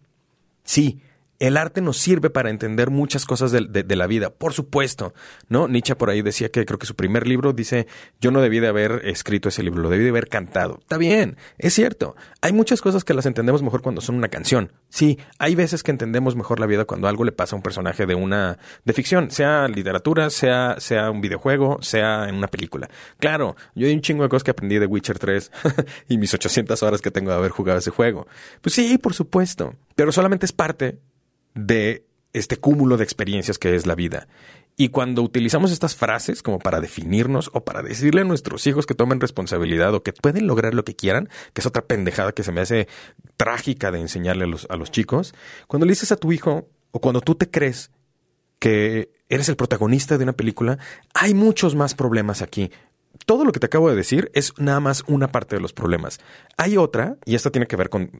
Sí, 0.63 1.01
el 1.43 1.57
arte 1.57 1.81
nos 1.81 1.97
sirve 1.97 2.29
para 2.29 2.49
entender 2.49 2.89
muchas 2.89 3.25
cosas 3.25 3.51
de, 3.51 3.95
la 3.97 4.07
vida, 4.07 4.29
por 4.29 4.53
supuesto, 4.53 5.13
¿no? 5.49 5.67
Nietzsche 5.67 5.93
por 5.93 6.09
ahí 6.09 6.21
decía 6.21 6.47
que 6.47 6.65
creo 6.65 6.79
que 6.79 6.85
su 6.85 6.95
primer 6.95 7.27
libro 7.27 7.51
dice, 7.51 7.85
yo 8.21 8.31
no 8.31 8.39
debí 8.41 8.61
de 8.61 8.69
haber 8.69 9.01
escrito 9.03 9.49
ese 9.49 9.61
libro, 9.61 9.81
lo 9.81 9.89
debí 9.89 10.05
de 10.05 10.11
haber 10.11 10.29
cantado. 10.29 10.77
Está 10.79 10.97
bien, 10.97 11.35
es 11.57 11.73
cierto. 11.73 12.15
Hay 12.39 12.53
muchas 12.53 12.79
cosas 12.79 13.03
que 13.03 13.13
las 13.13 13.25
entendemos 13.25 13.61
mejor 13.61 13.81
cuando 13.81 13.99
son 13.99 14.15
una 14.15 14.29
canción. 14.29 14.71
Sí, 14.87 15.19
hay 15.37 15.53
veces 15.55 15.83
que 15.83 15.91
entendemos 15.91 16.37
mejor 16.37 16.61
la 16.61 16.65
vida 16.65 16.85
cuando 16.85 17.09
algo 17.09 17.25
le 17.25 17.33
pasa 17.33 17.57
a 17.57 17.57
un 17.57 17.61
personaje 17.61 18.05
de 18.05 18.15
una, 18.15 18.57
de 18.85 18.93
ficción, 18.93 19.29
sea 19.29 19.67
literatura, 19.67 20.29
sea, 20.29 20.77
sea 20.79 21.11
un 21.11 21.19
videojuego, 21.19 21.79
sea 21.81 22.29
en 22.29 22.35
una 22.35 22.47
película. 22.47 22.89
Claro, 23.19 23.57
yo 23.75 23.85
hay 23.85 23.93
un 23.93 23.99
chingo 24.01 24.23
de 24.23 24.29
cosas 24.29 24.45
que 24.45 24.51
aprendí 24.51 24.79
de 24.79 24.85
Witcher 24.85 25.19
3 25.19 25.51
y 26.07 26.17
mis 26.17 26.33
800 26.33 26.81
horas 26.83 27.01
que 27.01 27.11
tengo 27.11 27.31
de 27.31 27.35
haber 27.35 27.51
jugado 27.51 27.79
ese 27.79 27.91
juego. 27.91 28.27
Pues 28.61 28.75
sí, 28.75 28.97
por 28.97 29.13
supuesto, 29.13 29.75
pero 29.95 30.13
solamente 30.13 30.45
es 30.45 30.53
parte 30.53 30.99
de 31.55 32.05
este 32.33 32.57
cúmulo 32.57 32.97
de 32.97 33.03
experiencias 33.03 33.59
que 33.59 33.75
es 33.75 33.85
la 33.85 33.95
vida. 33.95 34.27
Y 34.75 34.89
cuando 34.89 35.21
utilizamos 35.21 35.71
estas 35.71 35.95
frases 35.95 36.41
como 36.41 36.57
para 36.57 36.81
definirnos 36.81 37.51
o 37.53 37.63
para 37.63 37.83
decirle 37.83 38.21
a 38.21 38.23
nuestros 38.23 38.65
hijos 38.65 38.87
que 38.87 38.95
tomen 38.95 39.21
responsabilidad 39.21 39.93
o 39.93 40.01
que 40.01 40.13
pueden 40.13 40.47
lograr 40.47 40.73
lo 40.73 40.83
que 40.83 40.95
quieran, 40.95 41.29
que 41.53 41.61
es 41.61 41.67
otra 41.67 41.85
pendejada 41.85 42.31
que 42.31 42.43
se 42.43 42.51
me 42.51 42.61
hace 42.61 42.87
trágica 43.37 43.91
de 43.91 43.99
enseñarle 43.99 44.45
a 44.45 44.47
los, 44.47 44.65
a 44.71 44.75
los 44.75 44.89
chicos, 44.89 45.35
cuando 45.67 45.85
le 45.85 45.91
dices 45.91 46.11
a 46.11 46.15
tu 46.15 46.31
hijo 46.31 46.67
o 46.91 46.99
cuando 46.99 47.21
tú 47.21 47.35
te 47.35 47.51
crees 47.51 47.91
que 48.57 49.11
eres 49.29 49.47
el 49.49 49.55
protagonista 49.55 50.17
de 50.17 50.23
una 50.23 50.33
película, 50.33 50.79
hay 51.13 51.35
muchos 51.35 51.75
más 51.75 51.93
problemas 51.93 52.41
aquí 52.41 52.71
todo 53.25 53.45
lo 53.45 53.51
que 53.51 53.59
te 53.59 53.67
acabo 53.67 53.89
de 53.89 53.95
decir 53.95 54.31
es 54.33 54.53
nada 54.57 54.79
más 54.79 55.03
una 55.07 55.31
parte 55.31 55.55
de 55.55 55.61
los 55.61 55.73
problemas. 55.73 56.19
Hay 56.57 56.77
otra, 56.77 57.17
y 57.25 57.35
esta 57.35 57.51
tiene 57.51 57.67
que 57.67 57.75
ver 57.75 57.89
con, 57.89 58.11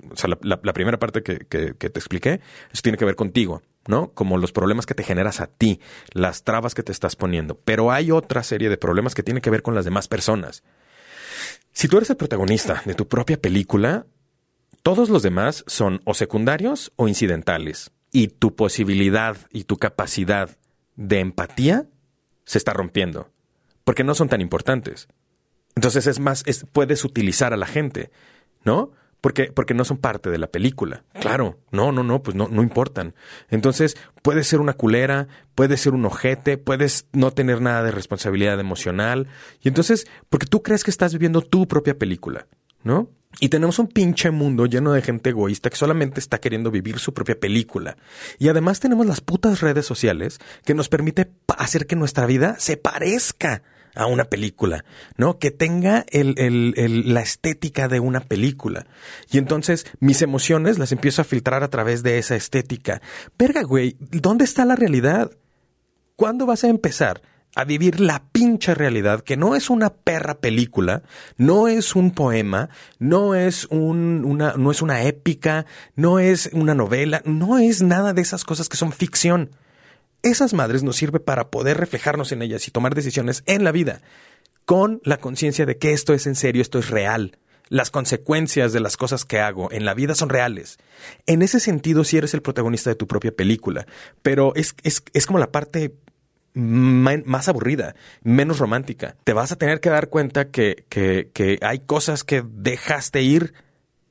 la, 0.42 0.74
primera 0.74 1.00
parte 1.00 1.24
que, 1.24 1.40
que, 1.40 1.74
te 1.74 2.00
expliqué, 2.00 2.42
eso 2.72 2.82
tiene 2.82 2.98
que 2.98 3.06
ver 3.06 3.16
contigo, 3.16 3.62
¿no? 3.88 4.12
Como 4.14 4.38
los 4.38 4.52
problemas 4.52 4.86
que 4.86 4.96
te 4.96 5.04
generas 5.04 5.42
a 5.42 5.48
ti, 5.48 5.80
las 6.14 6.44
trabas 6.44 6.76
que 6.76 6.84
te 6.84 6.92
estás 6.92 7.16
poniendo. 7.16 7.56
Pero 7.56 7.92
hay 7.92 8.12
otra 8.12 8.44
serie 8.44 8.70
de 8.70 8.78
problemas 8.78 9.16
que 9.16 9.24
tiene 9.24 9.42
que 9.42 9.50
ver 9.50 9.64
con 9.64 9.76
las 9.76 9.86
demás 9.86 10.08
personas. 10.08 10.64
Si 11.72 11.88
tú 11.88 11.98
eres 11.98 12.10
el 12.10 12.18
protagonista 12.18 12.84
de 12.86 12.94
tu 12.94 13.08
propia 13.08 13.42
película, 13.42 14.06
todos 14.84 15.10
los 15.10 15.24
demás 15.24 15.64
son 15.68 16.02
o 16.06 16.14
secundarios 16.14 16.94
o 16.96 17.08
incidentales. 17.08 17.92
Y 18.12 18.28
tu 18.28 18.56
posibilidad 18.56 19.38
y 19.52 19.64
tu 19.64 19.78
capacidad 19.78 20.56
de 20.96 21.20
empatía 21.20 21.88
se 22.46 22.60
está 22.60 22.74
rompiendo 22.74 23.34
porque 23.84 24.04
no 24.04 24.16
son 24.16 24.30
tan 24.30 24.42
importantes. 24.42 25.08
Entonces 25.76 26.08
es 26.08 26.20
más, 26.20 26.44
es, 26.46 26.66
puedes 26.72 27.04
utilizar 27.04 27.54
a 27.54 27.58
la 27.58 27.66
gente, 27.66 28.12
¿no? 28.64 28.92
Porque, 29.22 29.54
porque 29.54 29.74
no 29.74 29.86
son 29.86 29.98
parte 29.98 30.30
de 30.30 30.38
la 30.38 30.48
película. 30.48 31.06
Claro, 31.22 31.58
no, 31.72 31.94
no, 31.94 32.04
no, 32.04 32.22
pues 32.22 32.36
no, 32.36 32.50
no 32.50 32.62
importan. 32.62 33.16
Entonces, 33.50 33.96
puedes 34.22 34.48
ser 34.48 34.60
una 34.60 34.74
culera, 34.74 35.30
puedes 35.56 35.80
ser 35.80 35.94
un 35.94 36.04
ojete, 36.06 36.58
puedes 36.58 37.08
no 37.14 37.32
tener 37.32 37.62
nada 37.62 37.84
de 37.84 37.92
responsabilidad 37.92 38.60
emocional. 38.60 39.28
Y 39.62 39.70
entonces, 39.70 40.08
porque 40.30 40.46
tú 40.46 40.62
crees 40.62 40.84
que 40.84 40.92
estás 40.92 41.14
viviendo 41.14 41.42
tu 41.42 41.70
propia 41.70 41.98
película, 41.98 42.48
¿no? 42.84 43.10
Y 43.40 43.48
tenemos 43.50 43.80
un 43.80 43.88
pinche 43.88 44.30
mundo 44.30 44.66
lleno 44.66 44.92
de 44.92 45.02
gente 45.02 45.30
egoísta 45.30 45.70
que 45.70 45.78
solamente 45.78 46.20
está 46.20 46.40
queriendo 46.40 46.70
vivir 46.70 47.00
su 47.00 47.14
propia 47.14 47.40
película. 47.40 47.96
Y 48.40 48.50
además 48.50 48.82
tenemos 48.82 49.06
las 49.06 49.22
putas 49.22 49.62
redes 49.62 49.86
sociales 49.86 50.40
que 50.66 50.74
nos 50.74 50.90
permite 50.90 51.32
hacer 51.58 51.88
que 51.88 51.96
nuestra 51.96 52.26
vida 52.26 52.58
se 52.60 52.76
parezca 52.76 53.64
a 53.96 54.06
una 54.06 54.26
película, 54.26 54.86
¿no? 55.18 55.40
Que 55.40 55.52
tenga 55.52 56.06
el, 56.10 56.36
el, 56.38 57.14
la 57.14 57.22
estética 57.22 57.88
de 57.88 58.00
una 58.00 58.22
película. 58.22 58.86
Y 59.32 59.38
entonces 59.38 59.86
mis 60.00 60.22
emociones 60.22 60.80
las 60.80 60.92
empiezo 60.92 61.22
a 61.22 61.26
filtrar 61.26 61.64
a 61.64 61.70
través 61.70 62.04
de 62.04 62.18
esa 62.18 62.36
estética. 62.36 63.02
Verga, 63.38 63.64
güey, 63.64 63.96
¿dónde 64.00 64.46
está 64.46 64.66
la 64.66 64.76
realidad? 64.76 65.32
¿Cuándo 66.16 66.46
vas 66.46 66.64
a 66.64 66.70
empezar 66.70 67.22
a 67.56 67.66
vivir 67.66 68.00
la 68.00 68.24
pinche 68.32 68.74
realidad, 68.74 69.22
que 69.22 69.38
no 69.38 69.56
es 69.56 69.70
una 69.70 69.94
perra 69.94 70.40
película, 70.40 71.04
no 71.38 71.68
es 71.68 71.96
un 71.96 72.12
poema, 72.12 72.70
no 72.98 73.36
es 73.36 73.66
un, 73.66 74.24
una, 74.26 74.54
no 74.54 74.72
es 74.72 74.82
una 74.82 75.04
épica, 75.04 75.66
no 75.96 76.18
es 76.20 76.50
una 76.54 76.74
novela, 76.74 77.22
no 77.26 77.60
es 77.60 77.84
nada 77.84 78.14
de 78.14 78.22
esas 78.22 78.44
cosas 78.44 78.70
que 78.70 78.78
son 78.78 78.92
ficción 78.92 79.52
esas 80.24 80.54
madres 80.54 80.84
nos 80.84 80.96
sirve 80.96 81.20
para 81.20 81.52
poder 81.52 81.78
reflejarnos 81.78 82.32
en 82.32 82.42
ellas 82.42 82.68
y 82.68 82.72
tomar 82.72 82.96
decisiones 82.96 83.44
en 83.46 83.64
la 83.64 83.72
vida, 83.72 84.02
con 84.66 85.02
la 85.04 85.18
conciencia 85.18 85.66
de 85.66 85.78
que 85.78 85.92
esto 85.92 86.14
es 86.14 86.26
en 86.26 86.36
serio, 86.36 86.62
esto 86.62 86.80
es 86.80 86.90
real. 86.90 87.38
Las 87.70 87.92
consecuencias 87.92 88.72
de 88.74 88.80
las 88.80 88.98
cosas 88.98 89.26
que 89.26 89.40
hago 89.40 89.72
en 89.72 89.86
la 89.86 89.94
vida 89.94 90.16
son 90.16 90.30
reales. 90.30 90.78
En 91.28 91.42
ese 91.42 91.60
sentido, 91.60 92.04
si 92.04 92.18
eres 92.18 92.34
el 92.34 92.42
protagonista 92.42 92.90
de 92.90 92.96
tu 92.96 93.08
propia 93.08 93.36
película, 93.36 93.86
pero 94.22 94.54
es, 94.56 94.76
es, 94.84 95.04
es 95.14 95.26
como 95.26 95.40
la 95.40 95.52
parte 95.52 95.96
más 96.54 97.48
aburrida, 97.50 97.96
menos 98.22 98.60
romántica. 98.60 99.16
Te 99.24 99.34
vas 99.34 99.52
a 99.52 99.56
tener 99.56 99.80
que 99.80 99.90
dar 99.90 100.10
cuenta 100.10 100.50
que, 100.52 100.86
que, 100.88 101.32
que 101.34 101.58
hay 101.62 101.80
cosas 101.80 102.24
que 102.24 102.44
dejaste 102.46 103.24
ir 103.24 103.54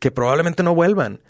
que 0.00 0.10
probablemente 0.10 0.64
no 0.64 0.74
vuelvan. 0.74 1.20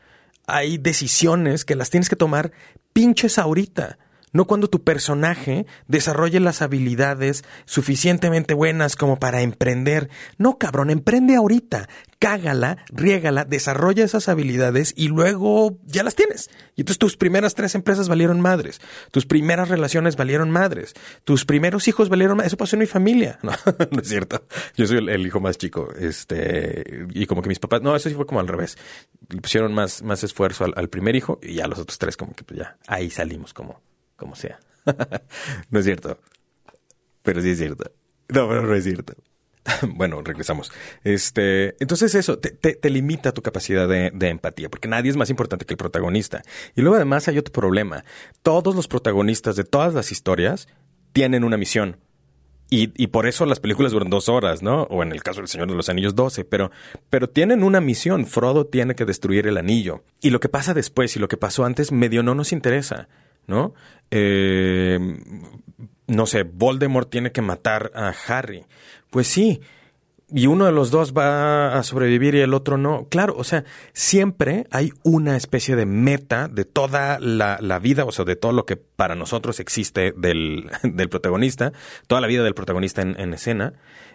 Hay 0.46 0.78
decisiones 0.78 1.64
que 1.64 1.76
las 1.76 1.90
tienes 1.90 2.08
que 2.08 2.16
tomar 2.16 2.52
pinches 2.94 3.38
ahorita 3.38 3.98
no 4.32 4.46
cuando 4.46 4.68
tu 4.68 4.82
personaje 4.82 5.66
desarrolle 5.86 6.40
las 6.40 6.62
habilidades 6.62 7.44
suficientemente 7.64 8.54
buenas 8.54 8.96
como 8.96 9.18
para 9.18 9.42
emprender. 9.42 10.08
No, 10.38 10.58
cabrón, 10.58 10.90
emprende 10.90 11.36
ahorita, 11.36 11.88
cágala, 12.18 12.84
riégala, 12.88 13.44
desarrolla 13.44 14.04
esas 14.04 14.28
habilidades 14.28 14.94
y 14.96 15.08
luego 15.08 15.78
ya 15.84 16.02
las 16.02 16.14
tienes. 16.14 16.50
Y 16.74 16.82
entonces 16.82 16.98
tus 16.98 17.16
primeras 17.16 17.54
tres 17.54 17.74
empresas 17.74 18.08
valieron 18.08 18.40
madres, 18.40 18.80
tus 19.10 19.26
primeras 19.26 19.68
relaciones 19.68 20.16
valieron 20.16 20.50
madres, 20.50 20.94
tus 21.24 21.44
primeros 21.44 21.86
hijos 21.88 22.08
valieron 22.08 22.36
madres. 22.36 22.50
Eso 22.50 22.56
pasó 22.56 22.76
en 22.76 22.80
mi 22.80 22.86
familia. 22.86 23.38
No, 23.52 23.52
no 23.90 24.00
es 24.00 24.08
cierto. 24.08 24.44
Yo 24.76 24.86
soy 24.86 24.98
el, 24.98 25.26
hijo 25.26 25.40
más 25.40 25.58
chico, 25.58 25.92
este, 25.98 27.06
y 27.12 27.26
como 27.26 27.42
que 27.42 27.48
mis 27.48 27.58
papás, 27.58 27.82
no, 27.82 27.94
eso 27.94 28.08
sí 28.08 28.14
fue 28.14 28.24
como 28.24 28.40
al 28.40 28.48
revés. 28.48 28.78
Le 29.28 29.40
pusieron 29.40 29.74
más, 29.74 30.02
más 30.02 30.24
esfuerzo 30.24 30.64
al, 30.64 30.72
al 30.76 30.88
primer 30.88 31.16
hijo 31.16 31.38
y 31.42 31.54
ya 31.54 31.66
los 31.66 31.78
otros 31.78 31.98
tres 31.98 32.16
como 32.16 32.34
que 32.34 32.44
pues 32.44 32.60
ya, 32.60 32.78
ahí 32.86 33.10
salimos 33.10 33.52
como 33.52 33.80
como 34.22 34.36
sea. 34.36 34.60
no 35.70 35.78
es 35.78 35.84
cierto. 35.84 36.18
Pero 37.22 37.42
sí 37.42 37.50
es 37.50 37.58
cierto. 37.58 37.90
No, 38.28 38.48
pero 38.48 38.62
no 38.62 38.74
es 38.74 38.84
cierto. 38.84 39.14
bueno, 39.88 40.22
regresamos. 40.22 40.72
Este, 41.04 41.76
entonces 41.80 42.14
eso 42.14 42.38
te, 42.38 42.90
limita 42.90 43.32
tu 43.32 43.42
capacidad 43.42 43.88
de, 43.88 44.10
de, 44.12 44.28
empatía, 44.28 44.68
porque 44.68 44.88
nadie 44.88 45.10
es 45.10 45.16
más 45.16 45.30
importante 45.30 45.64
que 45.64 45.74
el 45.74 45.78
protagonista. 45.78 46.42
Y 46.74 46.82
luego 46.82 46.96
además 46.96 47.28
hay 47.28 47.38
otro 47.38 47.52
problema. 47.52 48.04
Todos 48.42 48.74
los 48.74 48.88
protagonistas 48.88 49.56
de 49.56 49.64
todas 49.64 49.94
las 49.94 50.12
historias 50.12 50.68
tienen 51.12 51.44
una 51.44 51.56
misión. 51.56 51.98
Y, 52.70 52.90
y, 52.96 53.08
por 53.08 53.26
eso 53.26 53.44
las 53.44 53.60
películas 53.60 53.92
duran 53.92 54.08
dos 54.08 54.30
horas, 54.30 54.62
¿no? 54.62 54.84
O 54.84 55.02
en 55.02 55.12
el 55.12 55.22
caso 55.22 55.40
del 55.40 55.48
Señor 55.48 55.68
de 55.68 55.74
los 55.74 55.90
Anillos, 55.90 56.14
doce. 56.14 56.42
Pero, 56.42 56.70
pero 57.10 57.28
tienen 57.28 57.64
una 57.64 57.82
misión. 57.82 58.24
Frodo 58.24 58.66
tiene 58.66 58.94
que 58.94 59.04
destruir 59.04 59.46
el 59.46 59.58
anillo. 59.58 60.04
Y 60.22 60.30
lo 60.30 60.40
que 60.40 60.48
pasa 60.48 60.72
después 60.72 61.14
y 61.14 61.20
lo 61.20 61.28
que 61.28 61.36
pasó 61.36 61.66
antes 61.66 61.92
medio 61.92 62.22
no 62.22 62.34
nos 62.34 62.50
interesa. 62.50 63.08
¿No? 63.46 63.74
Eh, 64.10 64.98
no 66.06 66.26
sé, 66.26 66.42
Voldemort 66.42 67.10
tiene 67.10 67.32
que 67.32 67.42
matar 67.42 67.90
a 67.94 68.12
Harry. 68.28 68.64
Pues 69.10 69.26
sí, 69.28 69.60
y 70.34 70.46
uno 70.46 70.64
de 70.64 70.72
los 70.72 70.90
dos 70.90 71.12
va 71.12 71.76
a 71.76 71.82
sobrevivir 71.82 72.34
y 72.34 72.40
el 72.40 72.54
otro 72.54 72.78
no. 72.78 73.06
Claro, 73.10 73.34
o 73.36 73.44
sea, 73.44 73.64
siempre 73.92 74.66
hay 74.70 74.92
una 75.02 75.36
especie 75.36 75.76
de 75.76 75.84
meta 75.84 76.48
de 76.48 76.64
toda 76.64 77.18
la, 77.20 77.78
vida, 77.80 78.04
o 78.04 78.12
sea, 78.12 78.24
de 78.24 78.36
todo 78.36 78.52
lo 78.52 78.64
que 78.64 78.76
para 78.76 79.14
nosotros 79.14 79.60
existe 79.60 80.12
del, 80.16 80.70
del 80.82 81.08
protagonista, 81.10 81.72
toda 82.06 82.20
la 82.20 82.26
vida 82.26 82.42
del 82.42 82.54
protagonista 82.54 83.02
en, 83.02 83.18
en 83.20 83.34
escena. 83.34 83.74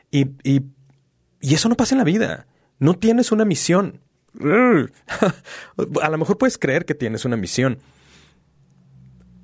Y, 0.09 0.27
y 0.43 1.53
eso 1.53 1.69
no 1.69 1.75
pasa 1.75 1.93
en 1.93 1.99
la 1.99 2.03
vida. 2.03 2.47
No 2.79 2.95
tienes 2.95 3.31
una 3.31 3.45
misión. 3.45 4.01
a 4.39 6.09
lo 6.09 6.17
mejor 6.17 6.37
puedes 6.37 6.57
creer 6.57 6.85
que 6.85 6.95
tienes 6.95 7.25
una 7.25 7.37
misión, 7.37 7.79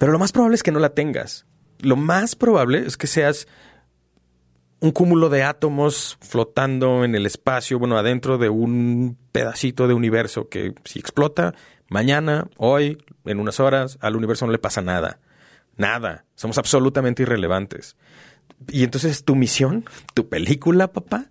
pero 0.03 0.11
lo 0.11 0.19
más 0.19 0.33
probable 0.33 0.55
es 0.55 0.63
que 0.63 0.73
no 0.73 0.79
la 0.79 0.89
tengas. 0.89 1.45
Lo 1.79 1.95
más 1.95 2.35
probable 2.35 2.79
es 2.79 2.97
que 2.97 3.07
seas 3.07 3.47
un 4.81 4.91
cúmulo 4.91 5.29
de 5.29 5.43
átomos 5.43 6.17
flotando 6.19 7.05
en 7.05 7.15
el 7.15 7.25
espacio, 7.25 7.79
bueno, 7.79 7.97
adentro 7.97 8.37
de 8.37 8.49
un 8.49 9.17
pedacito 9.31 9.87
de 9.87 9.93
universo 9.93 10.49
que 10.49 10.75
si 10.83 10.99
explota, 10.99 11.55
mañana, 11.87 12.49
hoy, 12.57 13.01
en 13.23 13.39
unas 13.39 13.61
horas, 13.61 13.97
al 14.01 14.17
universo 14.17 14.45
no 14.45 14.51
le 14.51 14.57
pasa 14.57 14.81
nada. 14.81 15.21
Nada. 15.77 16.25
Somos 16.35 16.57
absolutamente 16.57 17.23
irrelevantes. 17.23 17.95
Y 18.67 18.83
entonces 18.83 19.23
tu 19.23 19.37
misión, 19.37 19.85
tu 20.13 20.27
película, 20.27 20.91
papá, 20.91 21.27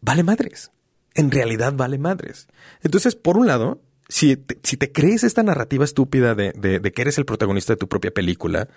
vale 0.00 0.24
madres. 0.24 0.72
En 1.14 1.30
realidad 1.30 1.72
vale 1.76 1.98
madres. 1.98 2.48
Entonces, 2.82 3.14
por 3.14 3.36
un 3.36 3.46
lado, 3.46 3.80
si 4.08 4.36
te, 4.36 4.92
crees 4.92 5.24
esta 5.24 5.42
narrativa 5.42 5.84
estúpida 5.84 6.34
de, 6.34 6.52
que 6.94 7.02
eres 7.02 7.18
el 7.18 7.24
protagonista 7.24 7.72
de 7.72 7.78
tu 7.78 7.88
propia 7.88 8.10
película, 8.10 8.68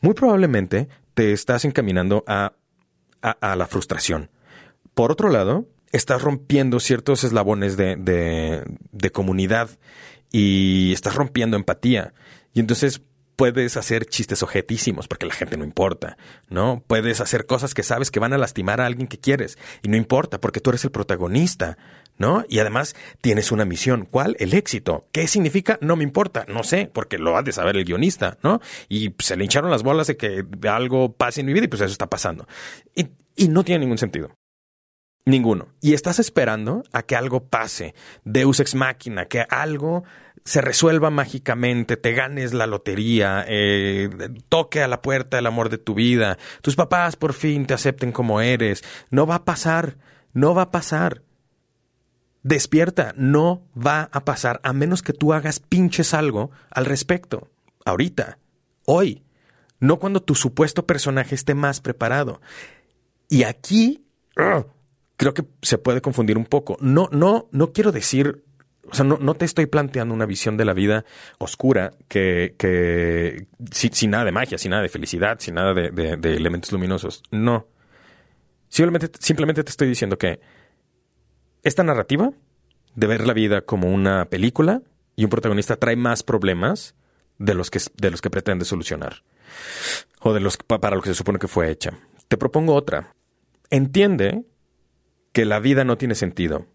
muy 0.00 0.14
probablemente 0.14 0.88
te 1.14 1.32
estás 1.32 1.64
encaminando 1.64 2.24
a, 2.26 2.52
a, 3.20 3.56
la 3.56 3.66
frustración. 3.66 4.30
Por 4.94 5.10
otro 5.10 5.28
lado, 5.30 5.66
estás 5.92 6.22
rompiendo 6.22 6.80
ciertos 6.80 7.24
eslabones 7.24 7.76
de, 7.76 7.96
de, 7.96 8.64
de 8.92 9.10
comunidad 9.10 9.70
y 10.30 10.92
estás 10.92 11.14
rompiendo 11.16 11.56
empatía. 11.56 12.14
Y 12.52 12.60
entonces 12.60 13.02
puedes 13.38 13.76
hacer 13.76 14.04
chistes 14.06 14.42
objetísimos 14.42 15.06
porque 15.06 15.24
la 15.24 15.32
gente 15.32 15.56
no 15.56 15.62
importa, 15.62 16.18
¿no? 16.48 16.82
Puedes 16.88 17.20
hacer 17.20 17.46
cosas 17.46 17.72
que 17.72 17.84
sabes 17.84 18.10
que 18.10 18.18
van 18.18 18.32
a 18.32 18.38
lastimar 18.38 18.80
a 18.80 18.86
alguien 18.86 19.06
que 19.06 19.20
quieres 19.20 19.56
y 19.80 19.88
no 19.88 19.96
importa 19.96 20.40
porque 20.40 20.60
tú 20.60 20.70
eres 20.70 20.84
el 20.84 20.90
protagonista, 20.90 21.78
¿no? 22.18 22.44
Y 22.48 22.58
además 22.58 22.94
tienes 23.20 23.52
una 23.52 23.64
misión. 23.64 24.06
¿Cuál? 24.10 24.36
El 24.38 24.54
éxito. 24.54 25.06
¿Qué 25.12 25.26
significa? 25.26 25.78
No 25.80 25.96
me 25.96 26.04
importa, 26.04 26.44
no 26.48 26.64
sé, 26.64 26.90
porque 26.92 27.18
lo 27.18 27.36
ha 27.36 27.42
de 27.42 27.52
saber 27.52 27.76
el 27.76 27.84
guionista, 27.84 28.38
¿no? 28.42 28.60
Y 28.88 29.14
se 29.18 29.36
le 29.36 29.44
hincharon 29.44 29.70
las 29.70 29.82
bolas 29.82 30.08
de 30.08 30.16
que 30.16 30.44
algo 30.68 31.12
pase 31.12 31.40
en 31.40 31.46
mi 31.46 31.52
vida 31.52 31.64
y 31.64 31.68
pues 31.68 31.80
eso 31.80 31.92
está 31.92 32.10
pasando. 32.10 32.46
Y, 32.94 33.08
no 33.48 33.62
tiene 33.64 33.80
ningún 33.80 33.98
sentido. 33.98 34.30
Ninguno. 35.24 35.68
Y 35.80 35.94
estás 35.94 36.18
esperando 36.18 36.82
a 36.92 37.02
que 37.02 37.14
algo 37.14 37.46
pase, 37.46 37.94
Deus 38.24 38.60
ex 38.60 38.74
machina, 38.74 39.26
que 39.26 39.44
algo 39.48 40.04
se 40.44 40.60
resuelva 40.60 41.10
mágicamente, 41.10 41.96
te 41.96 42.12
ganes 42.12 42.54
la 42.54 42.66
lotería, 42.66 43.44
eh, 43.46 44.08
toque 44.48 44.82
a 44.82 44.88
la 44.88 45.02
puerta 45.02 45.36
del 45.36 45.46
amor 45.46 45.68
de 45.68 45.78
tu 45.78 45.94
vida, 45.94 46.38
tus 46.62 46.74
papás 46.74 47.16
por 47.16 47.34
fin 47.34 47.66
te 47.66 47.74
acepten 47.74 48.10
como 48.10 48.40
eres. 48.40 48.82
No 49.10 49.26
va 49.26 49.36
a 49.36 49.44
pasar, 49.44 49.98
no 50.32 50.54
va 50.54 50.62
a 50.62 50.70
pasar. 50.70 51.22
Despierta, 52.42 53.14
no 53.16 53.62
va 53.76 54.08
a 54.12 54.24
pasar 54.24 54.60
a 54.62 54.72
menos 54.72 55.02
que 55.02 55.12
tú 55.12 55.32
hagas 55.32 55.60
pinches 55.60 56.14
algo 56.14 56.50
al 56.70 56.86
respecto. 56.86 57.48
Ahorita, 57.84 58.38
hoy, 58.84 59.22
no 59.80 59.98
cuando 59.98 60.22
tu 60.22 60.34
supuesto 60.34 60.86
personaje 60.86 61.34
esté 61.34 61.54
más 61.54 61.80
preparado. 61.80 62.40
Y 63.28 63.42
aquí 63.42 64.04
creo 65.16 65.34
que 65.34 65.44
se 65.62 65.78
puede 65.78 66.00
confundir 66.00 66.38
un 66.38 66.46
poco. 66.46 66.78
No, 66.80 67.08
no, 67.12 67.48
no 67.50 67.72
quiero 67.72 67.92
decir, 67.92 68.44
o 68.90 68.94
sea, 68.94 69.04
no, 69.04 69.18
no 69.20 69.34
te 69.34 69.44
estoy 69.44 69.66
planteando 69.66 70.14
una 70.14 70.26
visión 70.26 70.56
de 70.56 70.64
la 70.64 70.72
vida 70.72 71.04
oscura 71.38 71.92
que, 72.08 72.54
que 72.58 73.46
sin, 73.70 74.10
nada 74.10 74.24
de 74.24 74.32
magia, 74.32 74.58
sin 74.58 74.70
nada 74.70 74.82
de 74.82 74.88
felicidad, 74.88 75.38
sin 75.40 75.54
nada 75.54 75.74
de, 75.74 75.90
de, 75.90 76.36
elementos 76.36 76.72
luminosos. 76.72 77.22
No. 77.30 77.66
Simplemente, 78.68 79.10
simplemente 79.18 79.64
te 79.64 79.70
estoy 79.70 79.88
diciendo 79.88 80.16
que 80.16 80.40
esta 81.68 81.84
narrativa 81.84 82.32
de 82.94 83.06
ver 83.06 83.26
la 83.26 83.32
vida 83.32 83.60
como 83.60 83.92
una 83.92 84.24
película 84.26 84.82
y 85.16 85.24
un 85.24 85.30
protagonista 85.30 85.76
trae 85.76 85.96
más 85.96 86.22
problemas 86.22 86.94
de 87.38 87.54
los 87.54 87.70
que, 87.70 87.80
de 87.96 88.10
los 88.10 88.20
que 88.20 88.30
pretende 88.30 88.64
solucionar 88.64 89.22
o 90.20 90.32
de 90.32 90.40
los 90.40 90.56
para 90.56 90.96
los 90.96 91.04
que 91.04 91.10
se 91.10 91.14
supone 91.14 91.38
que 91.38 91.48
fue 91.48 91.70
hecha. 91.70 91.92
Te 92.28 92.36
propongo 92.36 92.74
otra. 92.74 93.14
Entiende 93.70 94.44
que 95.32 95.44
la 95.44 95.60
vida 95.60 95.84
no 95.84 95.96
tiene 95.98 96.14
sentido, 96.14 96.66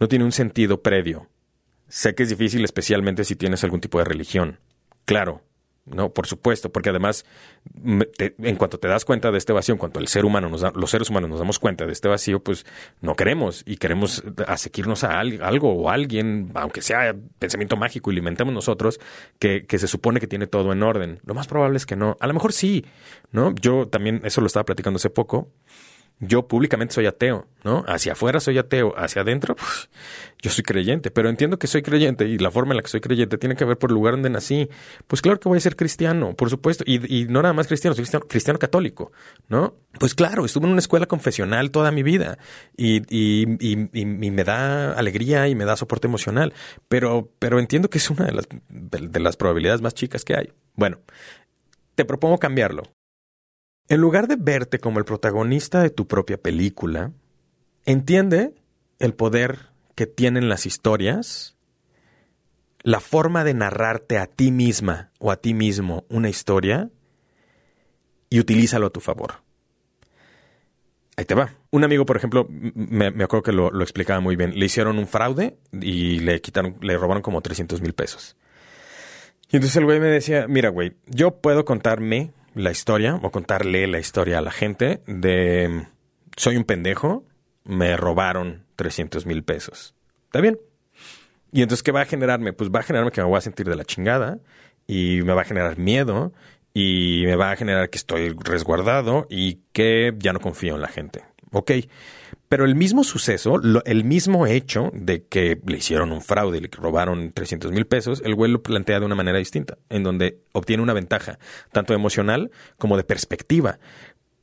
no 0.00 0.08
tiene 0.08 0.24
un 0.24 0.32
sentido 0.32 0.82
previo. 0.82 1.28
Sé 1.88 2.14
que 2.14 2.24
es 2.24 2.28
difícil 2.28 2.64
especialmente 2.64 3.24
si 3.24 3.36
tienes 3.36 3.64
algún 3.64 3.80
tipo 3.80 3.98
de 3.98 4.04
religión. 4.04 4.60
Claro, 5.04 5.42
no, 5.94 6.10
por 6.10 6.26
supuesto, 6.26 6.70
porque 6.70 6.90
además, 6.90 7.24
en 7.84 8.56
cuanto 8.56 8.78
te 8.78 8.88
das 8.88 9.04
cuenta 9.04 9.30
de 9.30 9.38
este 9.38 9.52
vacío, 9.52 9.74
en 9.74 9.78
cuanto 9.78 10.00
el 10.00 10.08
ser 10.08 10.24
humano 10.24 10.48
nos 10.48 10.62
los 10.74 10.90
seres 10.90 11.10
humanos 11.10 11.30
nos 11.30 11.38
damos 11.38 11.58
cuenta 11.58 11.86
de 11.86 11.92
este 11.92 12.08
vacío, 12.08 12.40
pues 12.40 12.66
no 13.00 13.14
queremos 13.14 13.62
y 13.66 13.76
queremos 13.76 14.22
asequirnos 14.46 15.04
a 15.04 15.18
algo 15.18 15.72
o 15.72 15.90
a 15.90 15.94
alguien, 15.94 16.50
aunque 16.54 16.82
sea 16.82 17.14
pensamiento 17.38 17.76
mágico 17.76 18.10
y 18.10 18.14
lo 18.14 18.18
inventemos 18.18 18.52
nosotros, 18.54 19.00
que, 19.38 19.66
que, 19.66 19.78
se 19.78 19.88
supone 19.88 20.20
que 20.20 20.26
tiene 20.26 20.46
todo 20.46 20.72
en 20.72 20.82
orden. 20.82 21.20
Lo 21.24 21.34
más 21.34 21.46
probable 21.46 21.76
es 21.76 21.86
que 21.86 21.96
no. 21.96 22.16
A 22.20 22.26
lo 22.26 22.34
mejor 22.34 22.52
sí, 22.52 22.84
¿no? 23.32 23.54
Yo 23.54 23.88
también 23.88 24.20
eso 24.24 24.40
lo 24.40 24.46
estaba 24.46 24.64
platicando 24.64 24.96
hace 24.96 25.10
poco 25.10 25.48
yo 26.20 26.48
públicamente 26.48 26.94
soy 26.94 27.06
ateo, 27.06 27.46
¿no? 27.64 27.84
Hacia 27.86 28.12
afuera 28.12 28.40
soy 28.40 28.58
ateo, 28.58 28.94
hacia 28.96 29.22
adentro 29.22 29.56
yo 30.40 30.50
soy 30.50 30.62
creyente, 30.62 31.10
pero 31.10 31.28
entiendo 31.28 31.58
que 31.58 31.66
soy 31.66 31.82
creyente 31.82 32.26
y 32.26 32.38
la 32.38 32.50
forma 32.50 32.72
en 32.72 32.76
la 32.76 32.82
que 32.82 32.88
soy 32.88 33.00
creyente 33.00 33.38
tiene 33.38 33.56
que 33.56 33.64
ver 33.64 33.76
por 33.76 33.90
el 33.90 33.94
lugar 33.94 34.14
donde 34.14 34.30
nací. 34.30 34.68
Pues 35.06 35.20
claro 35.20 35.40
que 35.40 35.48
voy 35.48 35.58
a 35.58 35.60
ser 35.60 35.74
cristiano, 35.74 36.34
por 36.34 36.48
supuesto, 36.50 36.84
y, 36.86 37.26
no 37.28 37.42
nada 37.42 37.54
más 37.54 37.66
cristiano, 37.66 37.94
soy 37.94 38.04
cristiano, 38.28 38.58
católico, 38.58 39.12
¿no? 39.48 39.74
Pues 39.98 40.14
claro, 40.14 40.44
estuve 40.44 40.66
en 40.66 40.72
una 40.72 40.80
escuela 40.80 41.06
confesional 41.06 41.70
toda 41.70 41.90
mi 41.90 42.02
vida 42.02 42.38
y, 42.76 43.02
y, 43.10 43.46
me 44.06 44.44
da 44.44 44.92
alegría 44.92 45.48
y 45.48 45.54
me 45.54 45.64
da 45.64 45.76
soporte 45.76 46.06
emocional, 46.06 46.54
pero, 46.88 47.30
pero 47.38 47.58
entiendo 47.58 47.90
que 47.90 47.98
es 47.98 48.10
una 48.10 48.26
de 48.26 48.32
las, 48.32 48.48
de 48.68 49.20
las 49.20 49.36
probabilidades 49.36 49.80
más 49.80 49.94
chicas 49.94 50.24
que 50.24 50.36
hay. 50.36 50.52
Bueno, 50.74 50.98
te 51.96 52.04
propongo 52.04 52.38
cambiarlo. 52.38 52.84
En 53.88 54.00
lugar 54.00 54.28
de 54.28 54.36
verte 54.36 54.78
como 54.78 54.98
el 54.98 55.06
protagonista 55.06 55.82
de 55.82 55.88
tu 55.88 56.06
propia 56.06 56.36
película, 56.36 57.12
entiende 57.86 58.54
el 58.98 59.14
poder 59.14 59.70
que 59.94 60.06
tienen 60.06 60.50
las 60.50 60.66
historias, 60.66 61.56
la 62.82 63.00
forma 63.00 63.44
de 63.44 63.54
narrarte 63.54 64.18
a 64.18 64.26
ti 64.26 64.52
misma 64.52 65.10
o 65.18 65.30
a 65.30 65.36
ti 65.36 65.54
mismo 65.54 66.04
una 66.10 66.28
historia 66.28 66.90
y 68.28 68.40
utilízalo 68.40 68.88
a 68.88 68.90
tu 68.90 69.00
favor. 69.00 69.36
Ahí 71.16 71.24
te 71.24 71.34
va. 71.34 71.54
Un 71.70 71.82
amigo, 71.82 72.04
por 72.04 72.16
ejemplo, 72.16 72.46
me, 72.48 73.06
acuerdo 73.06 73.42
que 73.42 73.52
lo, 73.52 73.70
lo, 73.70 73.82
explicaba 73.82 74.20
muy 74.20 74.36
bien. 74.36 74.56
Le 74.56 74.66
hicieron 74.66 74.98
un 74.98 75.08
fraude 75.08 75.56
y 75.72 76.20
le 76.20 76.40
quitaron, 76.42 76.76
le 76.82 76.96
robaron 76.96 77.22
como 77.22 77.40
300 77.40 77.80
mil 77.80 77.94
pesos. 77.94 78.36
Y 79.50 79.56
entonces 79.56 79.76
el 79.76 79.86
güey 79.86 79.98
me 79.98 80.08
decía, 80.08 80.46
mira, 80.46 80.68
güey, 80.68 80.92
yo 81.06 81.40
puedo 81.40 81.64
contarme 81.64 82.32
la 82.58 82.70
historia 82.70 83.18
o 83.22 83.30
contarle 83.30 83.86
la 83.86 83.98
historia 83.98 84.38
a 84.38 84.42
la 84.42 84.50
gente 84.50 85.00
de 85.06 85.86
soy 86.36 86.56
un 86.56 86.64
pendejo, 86.64 87.24
me 87.64 87.96
robaron 87.96 88.64
300 88.76 89.26
mil 89.26 89.42
pesos. 89.44 89.94
¿Está 90.26 90.40
bien? 90.40 90.58
Y 91.52 91.62
entonces, 91.62 91.82
¿qué 91.82 91.92
va 91.92 92.02
a 92.02 92.04
generarme? 92.04 92.52
Pues 92.52 92.70
va 92.70 92.80
a 92.80 92.82
generarme 92.82 93.12
que 93.12 93.20
me 93.20 93.28
voy 93.28 93.38
a 93.38 93.42
sentir 93.42 93.68
de 93.68 93.76
la 93.76 93.84
chingada 93.84 94.38
y 94.86 95.22
me 95.22 95.34
va 95.34 95.42
a 95.42 95.44
generar 95.44 95.78
miedo 95.78 96.32
y 96.74 97.22
me 97.26 97.36
va 97.36 97.52
a 97.52 97.56
generar 97.56 97.90
que 97.90 97.98
estoy 97.98 98.30
resguardado 98.30 99.26
y 99.30 99.60
que 99.72 100.14
ya 100.18 100.32
no 100.32 100.40
confío 100.40 100.74
en 100.74 100.82
la 100.82 100.88
gente. 100.88 101.24
Ok, 101.52 101.72
pero 102.48 102.64
el 102.64 102.74
mismo 102.74 103.04
suceso, 103.04 103.60
el 103.84 104.04
mismo 104.04 104.46
hecho 104.46 104.90
de 104.94 105.24
que 105.24 105.60
le 105.66 105.78
hicieron 105.78 106.12
un 106.12 106.22
fraude 106.22 106.58
y 106.58 106.60
le 106.62 106.68
robaron 106.72 107.32
300 107.32 107.72
mil 107.72 107.86
pesos, 107.86 108.22
el 108.24 108.34
güey 108.34 108.50
lo 108.50 108.62
plantea 108.62 109.00
de 109.00 109.06
una 109.06 109.14
manera 109.14 109.38
distinta, 109.38 109.76
en 109.90 110.02
donde 110.02 110.40
obtiene 110.52 110.82
una 110.82 110.94
ventaja, 110.94 111.38
tanto 111.72 111.92
emocional 111.92 112.50
como 112.78 112.96
de 112.96 113.04
perspectiva. 113.04 113.78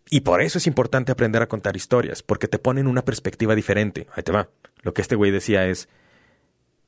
Y 0.09 0.21
por 0.21 0.41
eso 0.41 0.59
es 0.59 0.67
importante 0.67 1.11
aprender 1.11 1.41
a 1.41 1.47
contar 1.47 1.75
historias, 1.75 2.21
porque 2.21 2.47
te 2.47 2.59
ponen 2.59 2.85
una 2.85 3.03
perspectiva 3.03 3.55
diferente. 3.55 4.07
Ahí 4.13 4.21
te 4.21 4.31
va. 4.31 4.49
Lo 4.83 4.93
que 4.93 5.01
este 5.01 5.15
güey 5.15 5.31
decía 5.31 5.65
es, 5.65 5.89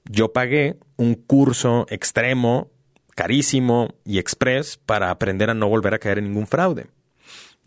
yo 0.06 0.34
pagué 0.34 0.78
un 0.98 1.16
curso 1.16 1.88
extremo, 1.90 2.70
carísimo 3.16 3.96
y 4.06 4.20
express 4.20 4.78
para 4.78 5.10
aprender 5.10 5.50
a 5.50 5.56
no 5.56 5.68
volver 5.68 5.96
a 5.96 6.00
caer 6.00 6.20
en 6.20 6.26
ningún 6.26 6.46
fraude. 6.46 6.88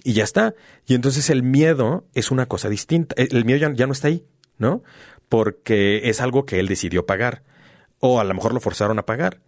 Y 0.03 0.15
ya 0.15 0.25
está. 0.25 0.55
Y 0.87 0.95
entonces 0.95 1.31
el 1.31 1.43
miedo 1.43 2.05
es 2.15 2.31
una 2.31 2.47
cosa 2.47 2.69
distinta. 2.69 3.15
El 3.17 3.45
miedo 3.45 3.59
ya, 3.59 3.73
ya 3.75 3.87
no 3.87 3.93
está 3.93 4.09
ahí, 4.09 4.25
¿no? 4.59 4.83
Porque 5.29 6.09
es 6.09 6.21
algo 6.21 6.45
que 6.45 6.59
él 6.59 6.69
decidió 6.69 7.07
pagar. 7.07 7.43
O 7.99 8.21
a 8.21 8.25
lo 8.25 8.35
mejor 8.35 8.55
lo 8.55 8.61
forzaron 8.61 8.99
a 8.99 9.07
pagar 9.07 9.41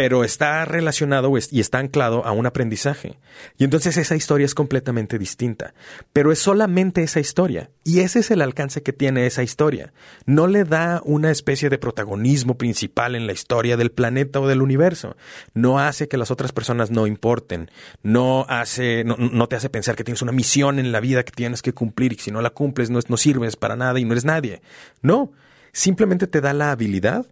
pero 0.00 0.24
está 0.24 0.64
relacionado 0.64 1.30
y 1.50 1.60
está 1.60 1.76
anclado 1.76 2.24
a 2.24 2.32
un 2.32 2.46
aprendizaje. 2.46 3.18
Y 3.58 3.64
entonces 3.64 3.98
esa 3.98 4.16
historia 4.16 4.46
es 4.46 4.54
completamente 4.54 5.18
distinta. 5.18 5.74
Pero 6.14 6.32
es 6.32 6.38
solamente 6.38 7.02
esa 7.02 7.20
historia. 7.20 7.68
Y 7.84 8.00
ese 8.00 8.20
es 8.20 8.30
el 8.30 8.40
alcance 8.40 8.82
que 8.82 8.94
tiene 8.94 9.26
esa 9.26 9.42
historia. 9.42 9.92
No 10.24 10.46
le 10.46 10.64
da 10.64 11.02
una 11.04 11.30
especie 11.30 11.68
de 11.68 11.76
protagonismo 11.76 12.56
principal 12.56 13.14
en 13.14 13.26
la 13.26 13.34
historia 13.34 13.76
del 13.76 13.90
planeta 13.90 14.40
o 14.40 14.48
del 14.48 14.62
universo. 14.62 15.18
No 15.52 15.78
hace 15.78 16.08
que 16.08 16.16
las 16.16 16.30
otras 16.30 16.52
personas 16.52 16.90
no 16.90 17.06
importen. 17.06 17.70
No 18.02 18.46
hace, 18.48 19.04
no, 19.04 19.48
te 19.48 19.56
hace 19.56 19.68
pensar 19.68 19.96
que 19.96 20.04
tienes 20.04 20.22
una 20.22 20.32
misión 20.32 20.78
en 20.78 20.92
la 20.92 21.00
vida 21.00 21.24
que 21.24 21.32
tienes 21.32 21.60
que 21.60 21.74
cumplir 21.74 22.14
y 22.14 22.16
que 22.16 22.22
si 22.22 22.30
no 22.30 22.40
la 22.40 22.48
cumples 22.48 22.88
no, 22.88 23.00
no 23.06 23.18
sirves 23.18 23.56
para 23.56 23.76
nada 23.76 24.00
y 24.00 24.06
no 24.06 24.12
eres 24.12 24.24
nadie. 24.24 24.62
No. 25.02 25.32
Simplemente 25.72 26.26
te 26.26 26.40
da 26.40 26.54
la 26.54 26.70
habilidad 26.70 27.26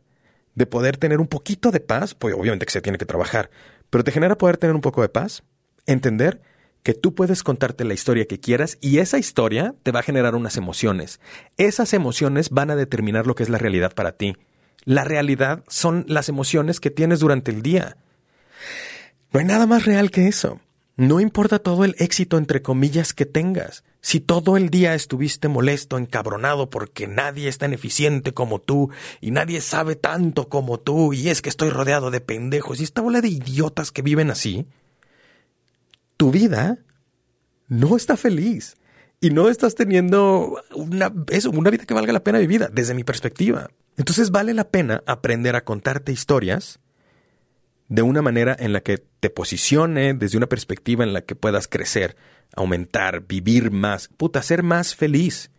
de 0.59 0.67
poder 0.67 0.97
tener 0.97 1.21
un 1.21 1.29
poquito 1.29 1.71
de 1.71 1.79
paz, 1.79 2.15
pues 2.15 2.35
obviamente 2.35 2.67
que 2.67 2.73
se 2.73 2.83
tiene 2.83 2.99
que 2.99 3.07
trabajar, 3.07 3.49
pero 3.91 4.03
te 4.03 4.11
genera 4.11 4.37
poder 4.37 4.57
tener 4.57 4.75
un 4.75 4.81
poco 4.81 5.03
de 5.03 5.09
paz, 5.09 5.45
entender 5.87 6.43
que 6.83 6.95
tú 6.95 7.15
puedes 7.15 7.45
contarte 7.45 7.85
la 7.85 7.95
historia 7.95 8.27
que 8.27 8.41
quieras 8.41 8.77
y 8.81 8.99
esa 8.99 9.19
historia 9.19 9.77
te 9.85 9.93
va 9.93 10.01
a 10.01 10.03
generar 10.03 10.35
unas 10.35 10.57
emociones. 10.57 11.21
Esas 11.59 11.95
emociones 11.95 12.51
van 12.51 12.73
a 12.73 12.77
determinar 12.77 13.25
lo 13.25 13.37
que 13.37 13.45
es 13.45 13.49
la 13.49 13.59
realidad 13.59 13.95
para 13.95 14.13
ti. 14.13 14.35
La 14.85 15.05
realidad 15.05 15.63
son 15.69 16.05
las 16.09 16.29
emociones 16.29 16.81
que 16.81 16.91
tienes 16.91 17.21
durante 17.21 17.53
el 17.53 17.63
día. 17.63 17.97
No 19.33 19.39
hay 19.39 19.47
nada 19.47 19.67
más 19.67 19.85
real 19.85 20.11
que 20.11 20.27
eso. 20.27 20.61
No 20.97 21.21
importa 21.21 21.61
todo 21.61 21.85
el 21.85 21.95
éxito 21.99 22.37
entre 22.37 22.63
comillas 22.63 23.13
que 23.13 23.27
tengas. 23.27 23.85
Si 24.01 24.21
todo 24.21 24.57
el 24.57 24.71
día 24.71 24.95
estuviste 24.95 25.49
molesto, 25.49 25.99
encabronado 25.99 26.71
porque 26.71 27.09
nadie 27.09 27.49
es 27.49 27.59
tan 27.59 27.73
eficiente 27.73 28.33
como 28.33 28.61
tú 28.61 28.91
y 29.21 29.33
nadie 29.33 29.61
sabe 29.61 29.97
tanto 29.97 30.49
como 30.49 30.79
tú 30.79 31.13
y 31.13 31.29
es 31.29 31.43
que 31.43 31.49
estoy 31.49 31.71
rodeado 31.71 32.11
de 32.11 32.21
pendejos 32.21 32.81
y 32.81 32.85
esta 32.85 33.03
bola 33.03 33.21
de 33.21 33.29
idiotas 33.29 33.91
que 33.91 34.03
viven 34.03 34.31
así, 34.31 34.67
tu 36.17 36.31
vida 36.31 36.79
no 37.67 37.97
está 37.97 38.17
feliz 38.17 38.77
y 39.21 39.31
no 39.31 39.49
estás 39.49 39.75
teniendo 39.75 40.63
una, 40.75 41.13
una 41.53 41.71
vida 41.71 41.85
que 41.85 41.95
valga 41.95 42.13
la 42.13 42.23
pena 42.23 42.39
vivida, 42.39 42.69
desde 42.73 42.95
mi 42.95 43.03
perspectiva. 43.03 43.69
Entonces 43.97 44.31
vale 44.31 44.55
la 44.55 44.71
pena 44.71 45.03
aprender 45.07 45.57
a 45.57 45.65
contarte 45.65 46.13
historias 46.13 46.79
de 47.89 48.03
una 48.03 48.23
manera 48.23 48.57
en 48.59 48.73
la 48.73 48.81
que 48.81 48.99
te 48.99 49.31
posicione, 49.31 50.15
desde 50.15 50.37
una 50.37 50.49
perspectiva 50.49 51.05
en 51.05 51.13
la 51.13 51.23
que 51.23 51.35
puedas 51.35 51.69
crecer, 51.69 52.17
aumentar, 52.55 53.27
vivir 53.27 53.71
más, 53.71 54.09
puta, 54.09 54.43
ser 54.43 54.63
más 54.63 54.95
feliz. 54.95 55.51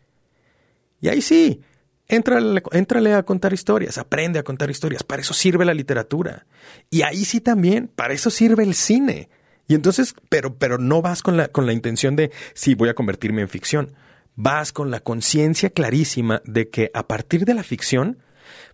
Y 1.02 1.08
ahí 1.08 1.22
sí, 1.22 1.62
Éntrale, 2.10 3.14
a 3.14 3.24
contar 3.24 3.54
historias, 3.54 4.00
aprende 4.00 4.40
a 4.40 4.44
contar 4.44 4.72
historias. 4.72 5.04
Para 5.04 5.22
eso 5.22 5.36
sirve 5.36 5.64
la 5.64 5.76
literatura. 5.76 6.48
Y 6.90 7.04
ahí 7.04 7.24
sí 7.24 7.40
también, 7.40 7.88
para 7.88 8.16
eso 8.16 8.32
sirve 8.32 8.64
el 8.64 8.74
cine. 8.74 9.30
Y 9.68 9.76
entonces, 9.76 10.16
pero, 10.28 10.56
pero 10.56 10.80
no 10.80 11.04
vas 11.04 11.22
con 11.22 11.38
la, 11.38 11.50
con 11.50 11.68
la 11.68 11.74
intención 11.74 12.16
de, 12.16 12.32
sí, 12.56 12.74
voy 12.74 12.90
a 12.90 12.96
convertirme 12.96 13.44
en 13.44 13.48
ficción. 13.48 13.94
Vas 14.36 14.72
con 14.72 14.90
la 14.90 15.02
conciencia 15.02 15.70
clarísima 15.70 16.42
de 16.46 16.70
que 16.70 16.90
a 16.96 17.08
partir 17.08 17.46
de 17.46 17.54
la 17.54 17.62
ficción 17.62 18.18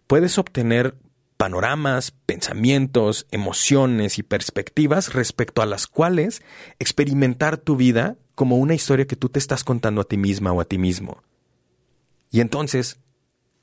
puedes 0.07 0.37
obtener 0.37 0.95
panoramas, 1.37 2.11
pensamientos, 2.25 3.27
emociones 3.31 4.17
y 4.19 4.23
perspectivas 4.23 5.13
respecto 5.13 5.61
a 5.61 5.65
las 5.65 5.87
cuales 5.87 6.41
experimentar 6.79 7.57
tu 7.57 7.75
vida 7.75 8.17
como 8.35 8.57
una 8.57 8.73
historia 8.73 9.07
que 9.07 9.15
tú 9.15 9.29
te 9.29 9.39
estás 9.39 9.63
contando 9.63 10.01
a 10.01 10.05
ti 10.05 10.17
misma 10.17 10.51
o 10.51 10.61
a 10.61 10.65
ti 10.65 10.77
mismo. 10.77 11.23
Y 12.31 12.41
entonces 12.41 12.99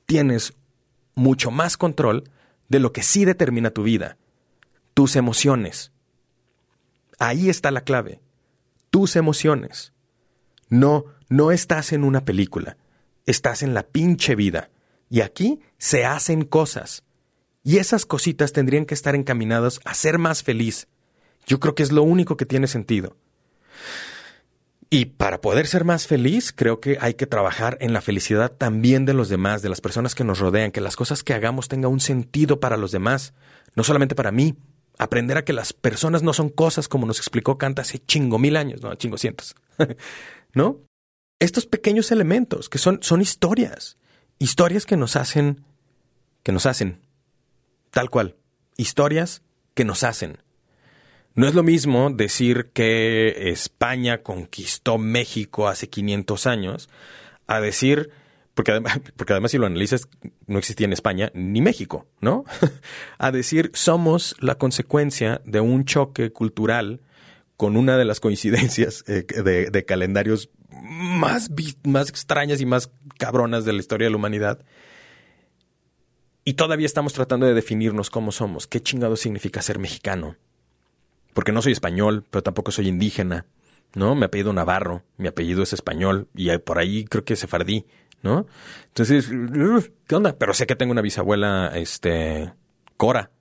tienes 0.05 0.53
mucho 1.15 1.51
más 1.51 1.77
control 1.77 2.29
de 2.69 2.79
lo 2.79 2.91
que 2.91 3.03
sí 3.03 3.25
determina 3.25 3.71
tu 3.71 3.83
vida, 3.83 4.17
tus 4.93 5.15
emociones. 5.15 5.91
Ahí 7.19 7.49
está 7.49 7.71
la 7.71 7.81
clave, 7.81 8.19
tus 8.89 9.15
emociones. 9.15 9.93
No, 10.69 11.05
no 11.29 11.51
estás 11.51 11.93
en 11.93 12.03
una 12.03 12.25
película, 12.25 12.77
estás 13.25 13.63
en 13.63 13.73
la 13.73 13.83
pinche 13.83 14.35
vida. 14.35 14.69
Y 15.09 15.21
aquí 15.21 15.61
se 15.77 16.05
hacen 16.05 16.43
cosas. 16.43 17.03
Y 17.63 17.77
esas 17.77 18.05
cositas 18.05 18.51
tendrían 18.51 18.85
que 18.85 18.93
estar 18.93 19.15
encaminadas 19.15 19.79
a 19.85 19.93
ser 19.93 20.19
más 20.19 20.43
feliz. 20.43 20.87
Yo 21.45 21.59
creo 21.59 21.75
que 21.75 21.83
es 21.83 21.91
lo 21.91 22.03
único 22.03 22.35
que 22.35 22.45
tiene 22.45 22.67
sentido. 22.67 23.15
Y 24.89 25.05
para 25.05 25.41
poder 25.41 25.65
ser 25.65 25.85
más 25.85 26.05
feliz, 26.05 26.53
creo 26.53 26.79
que 26.79 26.97
hay 27.01 27.15
que 27.15 27.25
trabajar 27.25 27.77
en 27.81 27.93
la 27.93 28.01
felicidad 28.01 28.51
también 28.51 29.05
de 29.05 29.15
los 29.15 29.27
demás, 29.27 29.63
de 29.63 29.69
las 29.69 29.81
personas 29.81 30.13
que 30.13 30.23
nos 30.23 30.37
rodean, 30.37 30.71
que 30.71 30.81
las 30.81 30.95
cosas 30.95 31.23
que 31.23 31.33
hagamos 31.33 31.67
tengan 31.67 31.91
un 31.91 31.99
sentido 31.99 32.59
para 32.59 32.77
los 32.77 32.91
demás, 32.91 33.33
no 33.75 33.83
solamente 33.83 34.13
para 34.13 34.31
mí. 34.31 34.55
Aprender 34.99 35.37
a 35.37 35.45
que 35.45 35.53
las 35.53 35.73
personas 35.73 36.21
no 36.21 36.33
son 36.33 36.49
cosas 36.49 36.87
como 36.87 37.07
nos 37.07 37.17
explicó 37.17 37.57
Kant 37.57 37.79
hace 37.79 37.97
chingo 37.97 38.37
mil 38.37 38.55
años, 38.55 38.83
no, 38.83 38.93
chingo 38.93 39.17
cientos. 39.17 39.55
¿No? 40.53 40.81
Estos 41.39 41.65
pequeños 41.65 42.11
elementos 42.11 42.69
que 42.69 42.77
son, 42.77 42.99
son 43.01 43.19
historias, 43.19 43.95
historias 44.37 44.85
que 44.85 44.95
nos 44.95 45.15
hacen, 45.15 45.65
que 46.43 46.51
nos 46.51 46.67
hacen, 46.67 47.01
tal 47.93 48.09
cual, 48.09 48.35
historias 48.75 49.43
que 49.75 49.85
nos 49.85 50.03
hacen. 50.03 50.39
No 51.35 51.47
es 51.47 51.53
lo 51.55 51.63
mismo 51.63 52.09
decir 52.09 52.71
que 52.73 53.49
España 53.49 54.21
conquistó 54.21 54.97
México 54.97 55.67
hace 55.67 55.89
500 55.89 56.47
años 56.47 56.89
a 57.47 57.59
decir, 57.59 58.09
porque 58.53 58.71
además, 58.71 58.99
porque 59.15 59.33
además 59.33 59.51
si 59.51 59.57
lo 59.57 59.67
analizas, 59.67 60.07
no 60.47 60.59
existía 60.59 60.85
en 60.85 60.93
España 60.93 61.31
ni 61.33 61.61
México, 61.61 62.07
¿no? 62.19 62.45
a 63.17 63.31
decir, 63.31 63.71
somos 63.73 64.35
la 64.39 64.55
consecuencia 64.55 65.41
de 65.45 65.61
un 65.61 65.85
choque 65.85 66.31
cultural 66.31 67.01
con 67.57 67.77
una 67.77 67.97
de 67.97 68.05
las 68.05 68.19
coincidencias 68.19 69.03
eh, 69.07 69.23
de, 69.23 69.85
calendarios 69.85 70.49
más, 70.69 71.49
más 71.83 72.09
extrañas 72.09 72.59
y 72.59 72.65
más 72.65 72.91
cabronas 73.17 73.65
de 73.65 73.73
la 73.73 73.79
historia 73.79 74.07
de 74.07 74.11
la 74.11 74.17
humanidad. 74.17 74.65
Y 76.45 76.53
todavía 76.53 76.85
estamos 76.85 77.13
tratando 77.13 77.45
de 77.45 77.53
definirnos 77.53 78.09
cómo 78.09 78.31
somos. 78.31 78.67
¿Qué 78.67 78.81
chingado 78.81 79.15
significa 79.15 79.61
ser 79.61 79.79
mexicano? 79.79 80.37
porque 81.33 81.51
no 81.51 81.61
soy 81.61 81.73
español, 81.73 82.23
pero 82.29 82.43
tampoco 82.43 82.71
soy 82.71 82.87
indígena, 82.87 83.45
¿no? 83.95 84.15
Mi 84.15 84.25
apellido 84.25 84.53
Navarro, 84.53 85.03
mi 85.17 85.27
apellido 85.27 85.63
es 85.63 85.73
español 85.73 86.27
y 86.35 86.55
por 86.59 86.77
ahí 86.77 87.05
creo 87.05 87.25
que 87.25 87.33
es 87.33 87.39
sefardí, 87.39 87.85
¿no? 88.21 88.45
Entonces, 88.87 89.29
¿qué 90.07 90.15
onda? 90.15 90.37
Pero 90.37 90.53
sé 90.53 90.65
que 90.65 90.75
tengo 90.75 90.91
una 90.91 91.01
bisabuela, 91.01 91.71
este, 91.75 92.53
Cora. 92.97 93.31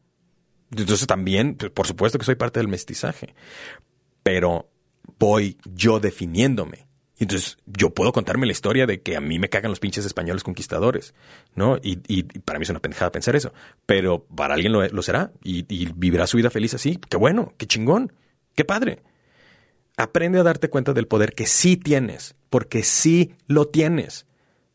Entonces 0.74 1.06
también, 1.06 1.56
pues, 1.56 1.70
por 1.70 1.86
supuesto 1.86 2.18
que 2.18 2.24
soy 2.24 2.34
parte 2.34 2.60
del 2.60 2.68
mestizaje, 2.68 3.34
pero 4.22 4.68
voy 5.18 5.58
yo 5.74 6.00
definiéndome. 6.00 6.86
Entonces, 7.22 7.56
yo 7.66 7.90
puedo 7.90 8.12
contarme 8.12 8.46
la 8.46 8.52
historia 8.52 8.84
de 8.84 9.00
que 9.00 9.16
a 9.16 9.20
mí 9.20 9.38
me 9.38 9.48
cagan 9.48 9.70
los 9.70 9.78
pinches 9.78 10.04
españoles 10.04 10.42
conquistadores, 10.42 11.14
¿no? 11.54 11.78
Y, 11.80 12.24
para 12.40 12.58
mí 12.58 12.64
es 12.64 12.70
una 12.70 12.80
pendejada 12.80 13.12
pensar 13.12 13.36
eso. 13.36 13.52
Pero 13.86 14.24
para 14.24 14.54
alguien 14.54 14.72
lo, 14.72 15.02
será 15.02 15.30
y, 15.44 15.64
y, 15.68 15.92
vivirá 15.94 16.26
su 16.26 16.36
vida 16.36 16.50
feliz 16.50 16.74
así. 16.74 16.98
Qué 17.08 17.16
bueno, 17.16 17.54
qué 17.58 17.66
chingón, 17.66 18.12
qué 18.56 18.64
padre. 18.64 19.04
Aprende 19.96 20.40
a 20.40 20.42
darte 20.42 20.68
cuenta 20.68 20.94
del 20.94 21.06
poder 21.06 21.32
que 21.32 21.46
sí 21.46 21.76
tienes, 21.76 22.34
porque 22.50 22.82
sí 22.82 23.36
lo 23.46 23.68
tienes. 23.68 24.26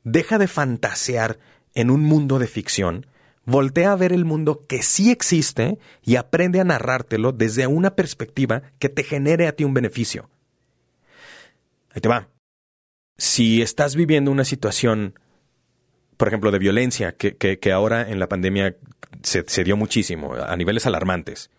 Deja 0.05 0.37
de 0.37 0.47
fantasear 0.47 1.39
en 1.75 1.89
un 1.89 2.01
mundo 2.01 2.39
de 2.39 2.47
ficción. 2.47 3.07
Voltea 3.43 3.91
a 3.91 3.97
ver 3.97 4.13
el 4.13 4.23
mundo 4.23 4.65
que 4.69 4.83
sí 4.83 5.11
existe 5.11 5.79
y 6.01 6.15
aprende 6.15 6.61
a 6.61 6.63
narrártelo 6.63 7.33
desde 7.33 7.67
una 7.67 7.97
perspectiva 7.97 8.61
que 8.79 8.87
te 8.87 9.03
genere 9.03 9.47
a 9.47 9.51
ti 9.51 9.65
un 9.65 9.73
beneficio. 9.73 10.29
Ahí 11.93 11.99
te 11.99 12.07
va 12.07 12.29
si 13.17 13.61
estás 13.61 13.95
viviendo 13.95 14.31
una 14.31 14.45
situación, 14.45 15.19
por 16.17 16.27
ejemplo, 16.27 16.51
de 16.51 16.59
violencia, 16.59 17.13
que, 17.13 17.35
que, 17.37 17.71
ahora 17.71 18.09
en 18.09 18.19
la 18.19 18.29
pandemia 18.29 18.75
se, 19.23 19.63
dio 19.63 19.75
muchísimo, 19.77 20.33
a 20.33 20.55
niveles 20.55 20.85
alarmantes, 20.85 21.49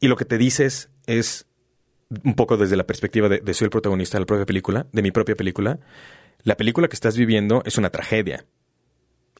y 0.00 0.08
lo 0.08 0.16
que 0.16 0.24
te 0.24 0.38
dices 0.38 0.90
es 1.06 1.46
un 2.24 2.34
poco 2.34 2.56
desde 2.56 2.76
la 2.76 2.86
perspectiva 2.86 3.28
de, 3.28 3.40
de 3.40 3.54
soy 3.54 3.66
el 3.66 3.70
protagonista 3.70 4.18
de 4.18 4.20
la 4.20 4.26
propia 4.26 4.46
película, 4.46 4.86
de 4.92 5.02
mi 5.02 5.10
propia 5.10 5.34
película, 5.34 5.78
la 6.42 6.56
película 6.56 6.88
que 6.88 6.94
estás 6.94 7.16
viviendo 7.16 7.62
es 7.64 7.78
una 7.78 7.90
tragedia. 7.90 8.44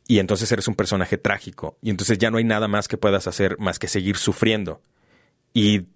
Y 0.07 0.19
entonces 0.19 0.51
eres 0.53 0.69
un 0.69 0.75
personaje 0.75 1.19
trágico. 1.19 1.79
Y 1.83 1.91
entonces 1.91 2.19
ya 2.19 2.31
no 2.31 2.39
hay 2.39 2.45
nada 2.45 2.69
más 2.69 2.89
que 2.89 2.97
puedas 2.97 3.27
hacer 3.27 3.59
más 3.59 3.79
que 3.79 3.89
seguir 3.89 4.17
sufriendo. 4.17 4.81
Y 5.53 5.87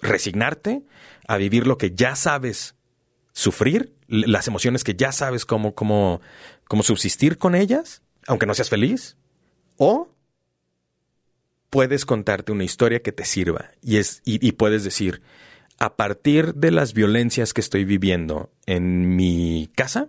resignarte 0.00 0.82
a 1.28 1.36
vivir 1.36 1.66
lo 1.66 1.78
que 1.78 1.92
ya 1.94 2.16
sabes 2.16 2.74
sufrir 3.36 3.92
las 4.08 4.48
emociones 4.48 4.82
que 4.82 4.94
ya 4.94 5.12
sabes 5.12 5.44
cómo, 5.44 5.74
cómo, 5.74 6.22
cómo 6.68 6.82
subsistir 6.82 7.36
con 7.36 7.54
ellas, 7.54 8.00
aunque 8.26 8.46
no 8.46 8.54
seas 8.54 8.70
feliz, 8.70 9.18
o 9.76 10.08
puedes 11.68 12.06
contarte 12.06 12.52
una 12.52 12.64
historia 12.64 13.02
que 13.02 13.12
te 13.12 13.26
sirva 13.26 13.72
y, 13.82 13.98
es, 13.98 14.22
y, 14.24 14.52
puedes 14.52 14.84
decir, 14.84 15.20
a 15.78 15.96
partir 15.96 16.54
de 16.54 16.70
las 16.70 16.94
violencias 16.94 17.52
que 17.52 17.60
estoy 17.60 17.84
viviendo 17.84 18.50
en 18.64 19.16
mi 19.16 19.70
casa, 19.76 20.08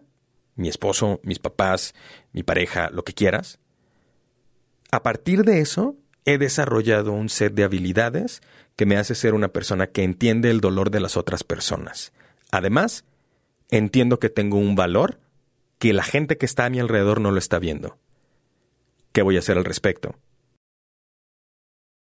mi 0.55 0.69
esposo, 0.69 1.19
mis 1.21 1.39
papás, 1.39 1.95
mi 2.31 2.43
pareja, 2.43 2.89
lo 2.91 3.03
que 3.03 3.13
quieras, 3.13 3.59
a 4.89 5.03
partir 5.03 5.43
de 5.43 5.59
eso 5.59 5.97
he 6.23 6.37
desarrollado 6.37 7.11
un 7.11 7.27
set 7.27 7.53
de 7.53 7.65
habilidades 7.65 8.41
que 8.77 8.85
me 8.85 8.95
hace 8.95 9.15
ser 9.15 9.33
una 9.33 9.49
persona 9.49 9.87
que 9.87 10.03
entiende 10.03 10.49
el 10.49 10.61
dolor 10.61 10.91
de 10.91 11.01
las 11.01 11.17
otras 11.17 11.43
personas. 11.43 12.13
Además, 12.51 13.03
entiendo 13.69 14.19
que 14.19 14.29
tengo 14.29 14.57
un 14.57 14.75
valor 14.75 15.19
que 15.79 15.93
la 15.93 16.03
gente 16.03 16.37
que 16.37 16.45
está 16.45 16.65
a 16.65 16.69
mi 16.69 16.79
alrededor 16.79 17.21
no 17.21 17.31
lo 17.31 17.39
está 17.39 17.59
viendo. 17.59 17.97
¿Qué 19.11 19.21
voy 19.21 19.35
a 19.35 19.39
hacer 19.39 19.57
al 19.57 19.65
respecto? 19.65 20.15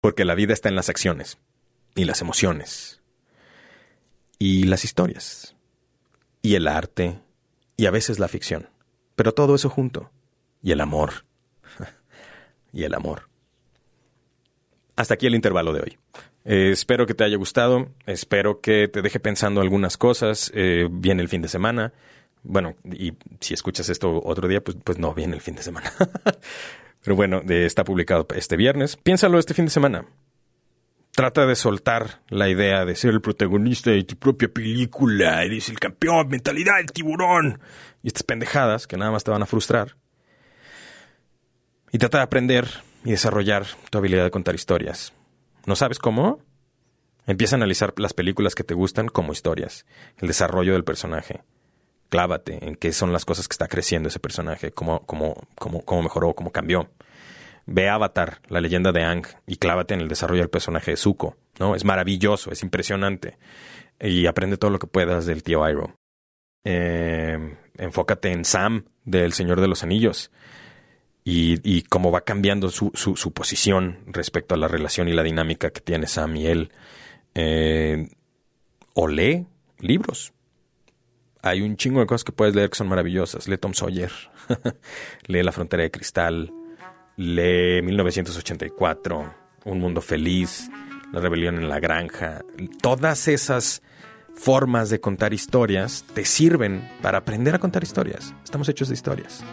Porque 0.01 0.25
la 0.25 0.35
vida 0.35 0.53
está 0.53 0.69
en 0.69 0.77
las 0.77 0.89
acciones 0.89 1.39
y 1.95 2.05
las 2.05 2.21
emociones 2.21 3.01
y 4.39 4.65
las 4.65 4.85
historias 4.85 5.57
y 6.43 6.55
el 6.55 6.69
arte 6.69 7.21
y 7.77 7.87
a 7.87 7.91
veces 7.91 8.19
la 8.19 8.29
ficción. 8.29 8.69
Pero 9.15 9.33
todo 9.33 9.55
eso 9.55 9.69
junto. 9.69 10.11
Y 10.63 10.73
el 10.73 10.81
amor. 10.81 11.25
y 12.73 12.85
el 12.85 12.95
amor. 12.95 13.29
Hasta 14.95 15.15
aquí 15.15 15.27
el 15.27 15.35
intervalo 15.35 15.73
de 15.73 15.81
hoy. 15.81 15.99
Eh, 16.49 16.71
espero 16.71 17.07
que 17.07 17.15
te 17.15 17.25
haya 17.25 17.37
gustado, 17.37 17.89
espero 18.07 18.61
que 18.61 18.87
te 18.87 19.03
deje 19.03 19.19
pensando 19.19 19.61
algunas 19.61 19.97
cosas. 19.97 20.53
Eh, 20.55 20.87
viene 20.91 21.21
el 21.21 21.29
fin 21.29 21.43
de 21.43 21.49
semana. 21.49 21.93
Bueno, 22.45 22.77
y 22.85 23.15
si 23.41 23.53
escuchas 23.53 23.89
esto 23.89 24.23
otro 24.25 24.47
día, 24.47 24.63
pues, 24.63 24.77
pues 24.83 24.99
no 24.99 25.13
viene 25.13 25.35
el 25.35 25.41
fin 25.41 25.57
de 25.57 25.63
semana. 25.63 25.93
Pero 27.03 27.17
bueno, 27.17 27.43
está 27.49 27.83
publicado 27.83 28.27
este 28.35 28.57
viernes. 28.57 28.97
Piénsalo 28.97 29.41
este 29.41 29.55
fin 29.55 29.65
de 29.65 29.73
semana. 29.73 30.07
Trata 31.11 31.47
de 31.47 31.57
soltar 31.57 32.21
la 32.29 32.49
idea 32.49 32.85
de 32.85 32.95
ser 32.95 33.11
el 33.11 33.21
protagonista 33.21 33.91
de 33.91 34.05
tu 34.05 34.17
propia 34.17 34.49
película. 34.49 35.43
Eres 35.43 35.69
el 35.69 35.81
campeón, 35.81 36.29
mentalidad 36.29 36.77
del 36.77 36.93
tiburón. 36.93 37.59
Y 38.03 38.09
estas 38.09 38.23
pendejadas 38.23 38.87
que 38.87 38.97
nada 38.97 39.11
más 39.11 39.25
te 39.25 39.33
van 39.33 39.43
a 39.43 39.47
frustrar. 39.47 39.97
Y 41.91 41.99
trata 41.99 42.19
de 42.19 42.25
aprender 42.25 42.69
y 43.05 43.13
desarrollar 43.13 43.67
tu 43.91 43.99
habilidad 43.99 44.25
de 44.25 44.31
contar 44.31 44.55
historias. 44.55 45.16
¿No 45.67 45.75
sabes 45.75 45.99
cómo? 45.99 46.41
Empieza 47.27 47.57
a 47.57 47.59
analizar 47.59 47.93
las 47.97 48.15
películas 48.15 48.55
que 48.55 48.63
te 48.63 48.75
gustan 48.75 49.09
como 49.09 49.33
historias, 49.33 49.85
el 50.19 50.29
desarrollo 50.29 50.75
del 50.75 50.85
personaje. 50.85 51.43
Clávate 52.09 52.65
en 52.65 52.77
qué 52.77 52.93
son 52.93 53.13
las 53.13 53.25
cosas 53.25 53.49
que 53.49 53.55
está 53.55 53.67
creciendo 53.67 54.09
ese 54.09 54.21
personaje, 54.21 54.71
cómo, 54.71 55.05
cómo, 55.07 55.35
cómo, 55.57 55.85
cómo 55.85 56.03
mejoró, 56.05 56.35
cómo 56.35 56.53
cambió. 56.53 56.89
Ve 57.67 57.89
Avatar, 57.89 58.41
la 58.49 58.61
leyenda 58.61 58.93
de 58.93 59.03
Ang, 59.03 59.27
y 59.49 59.57
clávate 59.57 59.95
en 59.95 60.01
el 60.01 60.09
desarrollo 60.09 60.43
del 60.43 60.51
personaje 60.51 60.93
de 60.93 60.97
Zuko. 60.97 61.37
¿no? 61.59 61.75
Es 61.75 61.85
maravilloso, 61.85 62.53
es 62.53 62.63
impresionante. 62.63 63.37
Y 63.99 64.27
aprende 64.27 64.57
todo 64.57 64.71
lo 64.71 64.79
que 64.79 64.87
puedas 64.87 65.27
del 65.27 65.43
tío 65.43 65.69
Iroh. 65.69 65.97
Eh, 66.63 67.57
enfócate 67.77 68.31
en 68.31 68.45
Sam, 68.45 68.85
del 69.05 69.33
Señor 69.33 69.61
de 69.61 69.67
los 69.67 69.83
Anillos. 69.83 70.31
Y, 71.29 71.59
y 71.65 71.83
cómo 71.83 72.13
va 72.13 72.21
cambiando 72.21 72.71
su, 72.71 72.93
su, 72.95 73.33
posición 73.33 73.99
respecto 74.07 74.55
a 74.55 74.59
la 74.59 74.69
relación 74.69 75.09
y 75.09 75.13
la 75.13 75.25
dinámica 75.25 75.71
que 75.71 75.81
tiene 75.81 76.07
Sam 76.07 76.37
y 76.37 76.47
él. 76.47 76.71
Eh, 77.35 78.09
o 78.95 79.09
lee 79.09 79.45
libros. 79.81 80.33
Hay 81.43 81.63
un 81.63 81.77
chingo 81.77 81.99
de 81.99 82.07
cosas 82.07 82.23
que 82.23 82.31
puedes 82.31 82.55
leer 82.55 82.71
que 82.71 82.77
son 82.77 82.87
maravillosas. 82.87 83.49
Lee 83.49 83.59
Tom 83.59 83.75
Sawyer. 83.75 84.13
lee 85.27 85.43
La 85.43 85.51
Frontera 85.51 85.83
de 85.83 85.91
Cristal. 85.91 86.53
Lee 87.17 87.83
1984. 87.83 89.35
Un 89.65 89.81
Mundo 89.81 90.01
Feliz. 90.03 90.71
La 91.13 91.19
Rebelión 91.19 91.57
en 91.57 91.69
la 91.69 91.81
Granja. 91.81 92.43
Todas 92.81 93.27
esas 93.27 93.83
formas 94.37 94.91
de 94.91 95.01
contar 95.01 95.35
historias 95.35 96.05
te 96.15 96.25
sirven 96.25 96.89
para 97.03 97.19
aprender 97.19 97.57
a 97.57 97.59
contar 97.59 97.83
historias. 97.83 98.33
Estamos 98.45 98.69
hechos 98.69 98.89
de 98.89 98.95
historias. 98.95 99.45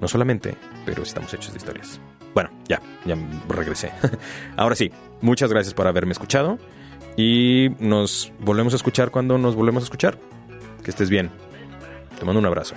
No 0.00 0.08
solamente, 0.08 0.56
pero 0.86 1.02
estamos 1.02 1.32
hechos 1.34 1.52
de 1.52 1.58
historias. 1.58 2.00
Bueno, 2.34 2.50
ya, 2.68 2.80
ya 3.04 3.16
regresé. 3.48 3.92
Ahora 4.56 4.76
sí, 4.76 4.92
muchas 5.20 5.50
gracias 5.50 5.74
por 5.74 5.86
haberme 5.86 6.12
escuchado 6.12 6.58
y 7.16 7.70
nos 7.80 8.32
volvemos 8.38 8.72
a 8.74 8.76
escuchar 8.76 9.10
cuando 9.10 9.38
nos 9.38 9.56
volvemos 9.56 9.82
a 9.82 9.84
escuchar. 9.84 10.18
Que 10.84 10.90
estés 10.90 11.10
bien. 11.10 11.30
Te 12.18 12.24
mando 12.24 12.38
un 12.38 12.46
abrazo. 12.46 12.74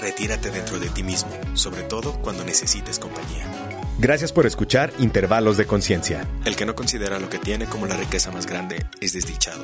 Retírate 0.00 0.50
dentro 0.50 0.78
de 0.78 0.88
ti 0.88 1.02
mismo, 1.02 1.30
sobre 1.54 1.82
todo 1.82 2.12
cuando 2.20 2.44
necesites 2.44 2.98
compañía. 2.98 3.46
Gracias 3.98 4.32
por 4.32 4.46
escuchar 4.46 4.92
Intervalos 4.98 5.58
de 5.58 5.66
Conciencia. 5.66 6.26
El 6.46 6.56
que 6.56 6.64
no 6.64 6.74
considera 6.74 7.18
lo 7.18 7.28
que 7.28 7.38
tiene 7.38 7.66
como 7.66 7.86
la 7.86 7.96
riqueza 7.96 8.30
más 8.30 8.46
grande 8.46 8.86
es 9.00 9.12
desdichado, 9.12 9.62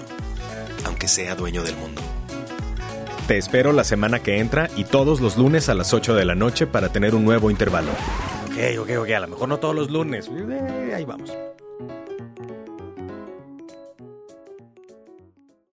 aunque 0.84 1.08
sea 1.08 1.34
dueño 1.34 1.62
del 1.62 1.76
mundo. 1.76 2.02
Te 3.26 3.38
espero 3.38 3.72
la 3.72 3.82
semana 3.82 4.20
que 4.20 4.38
entra 4.38 4.70
y 4.76 4.84
todos 4.84 5.20
los 5.20 5.36
lunes 5.36 5.68
a 5.68 5.74
las 5.74 5.92
8 5.92 6.14
de 6.14 6.24
la 6.24 6.36
noche 6.36 6.68
para 6.68 6.90
tener 6.90 7.12
un 7.16 7.24
nuevo 7.24 7.50
intervalo. 7.50 7.90
Ok, 7.90 8.78
ok, 8.78 8.90
ok, 9.00 9.10
a 9.10 9.20
lo 9.20 9.26
mejor 9.26 9.48
no 9.48 9.58
todos 9.58 9.74
los 9.74 9.90
lunes. 9.90 10.30
Eh, 10.32 10.92
ahí 10.94 11.04
vamos. 11.04 11.32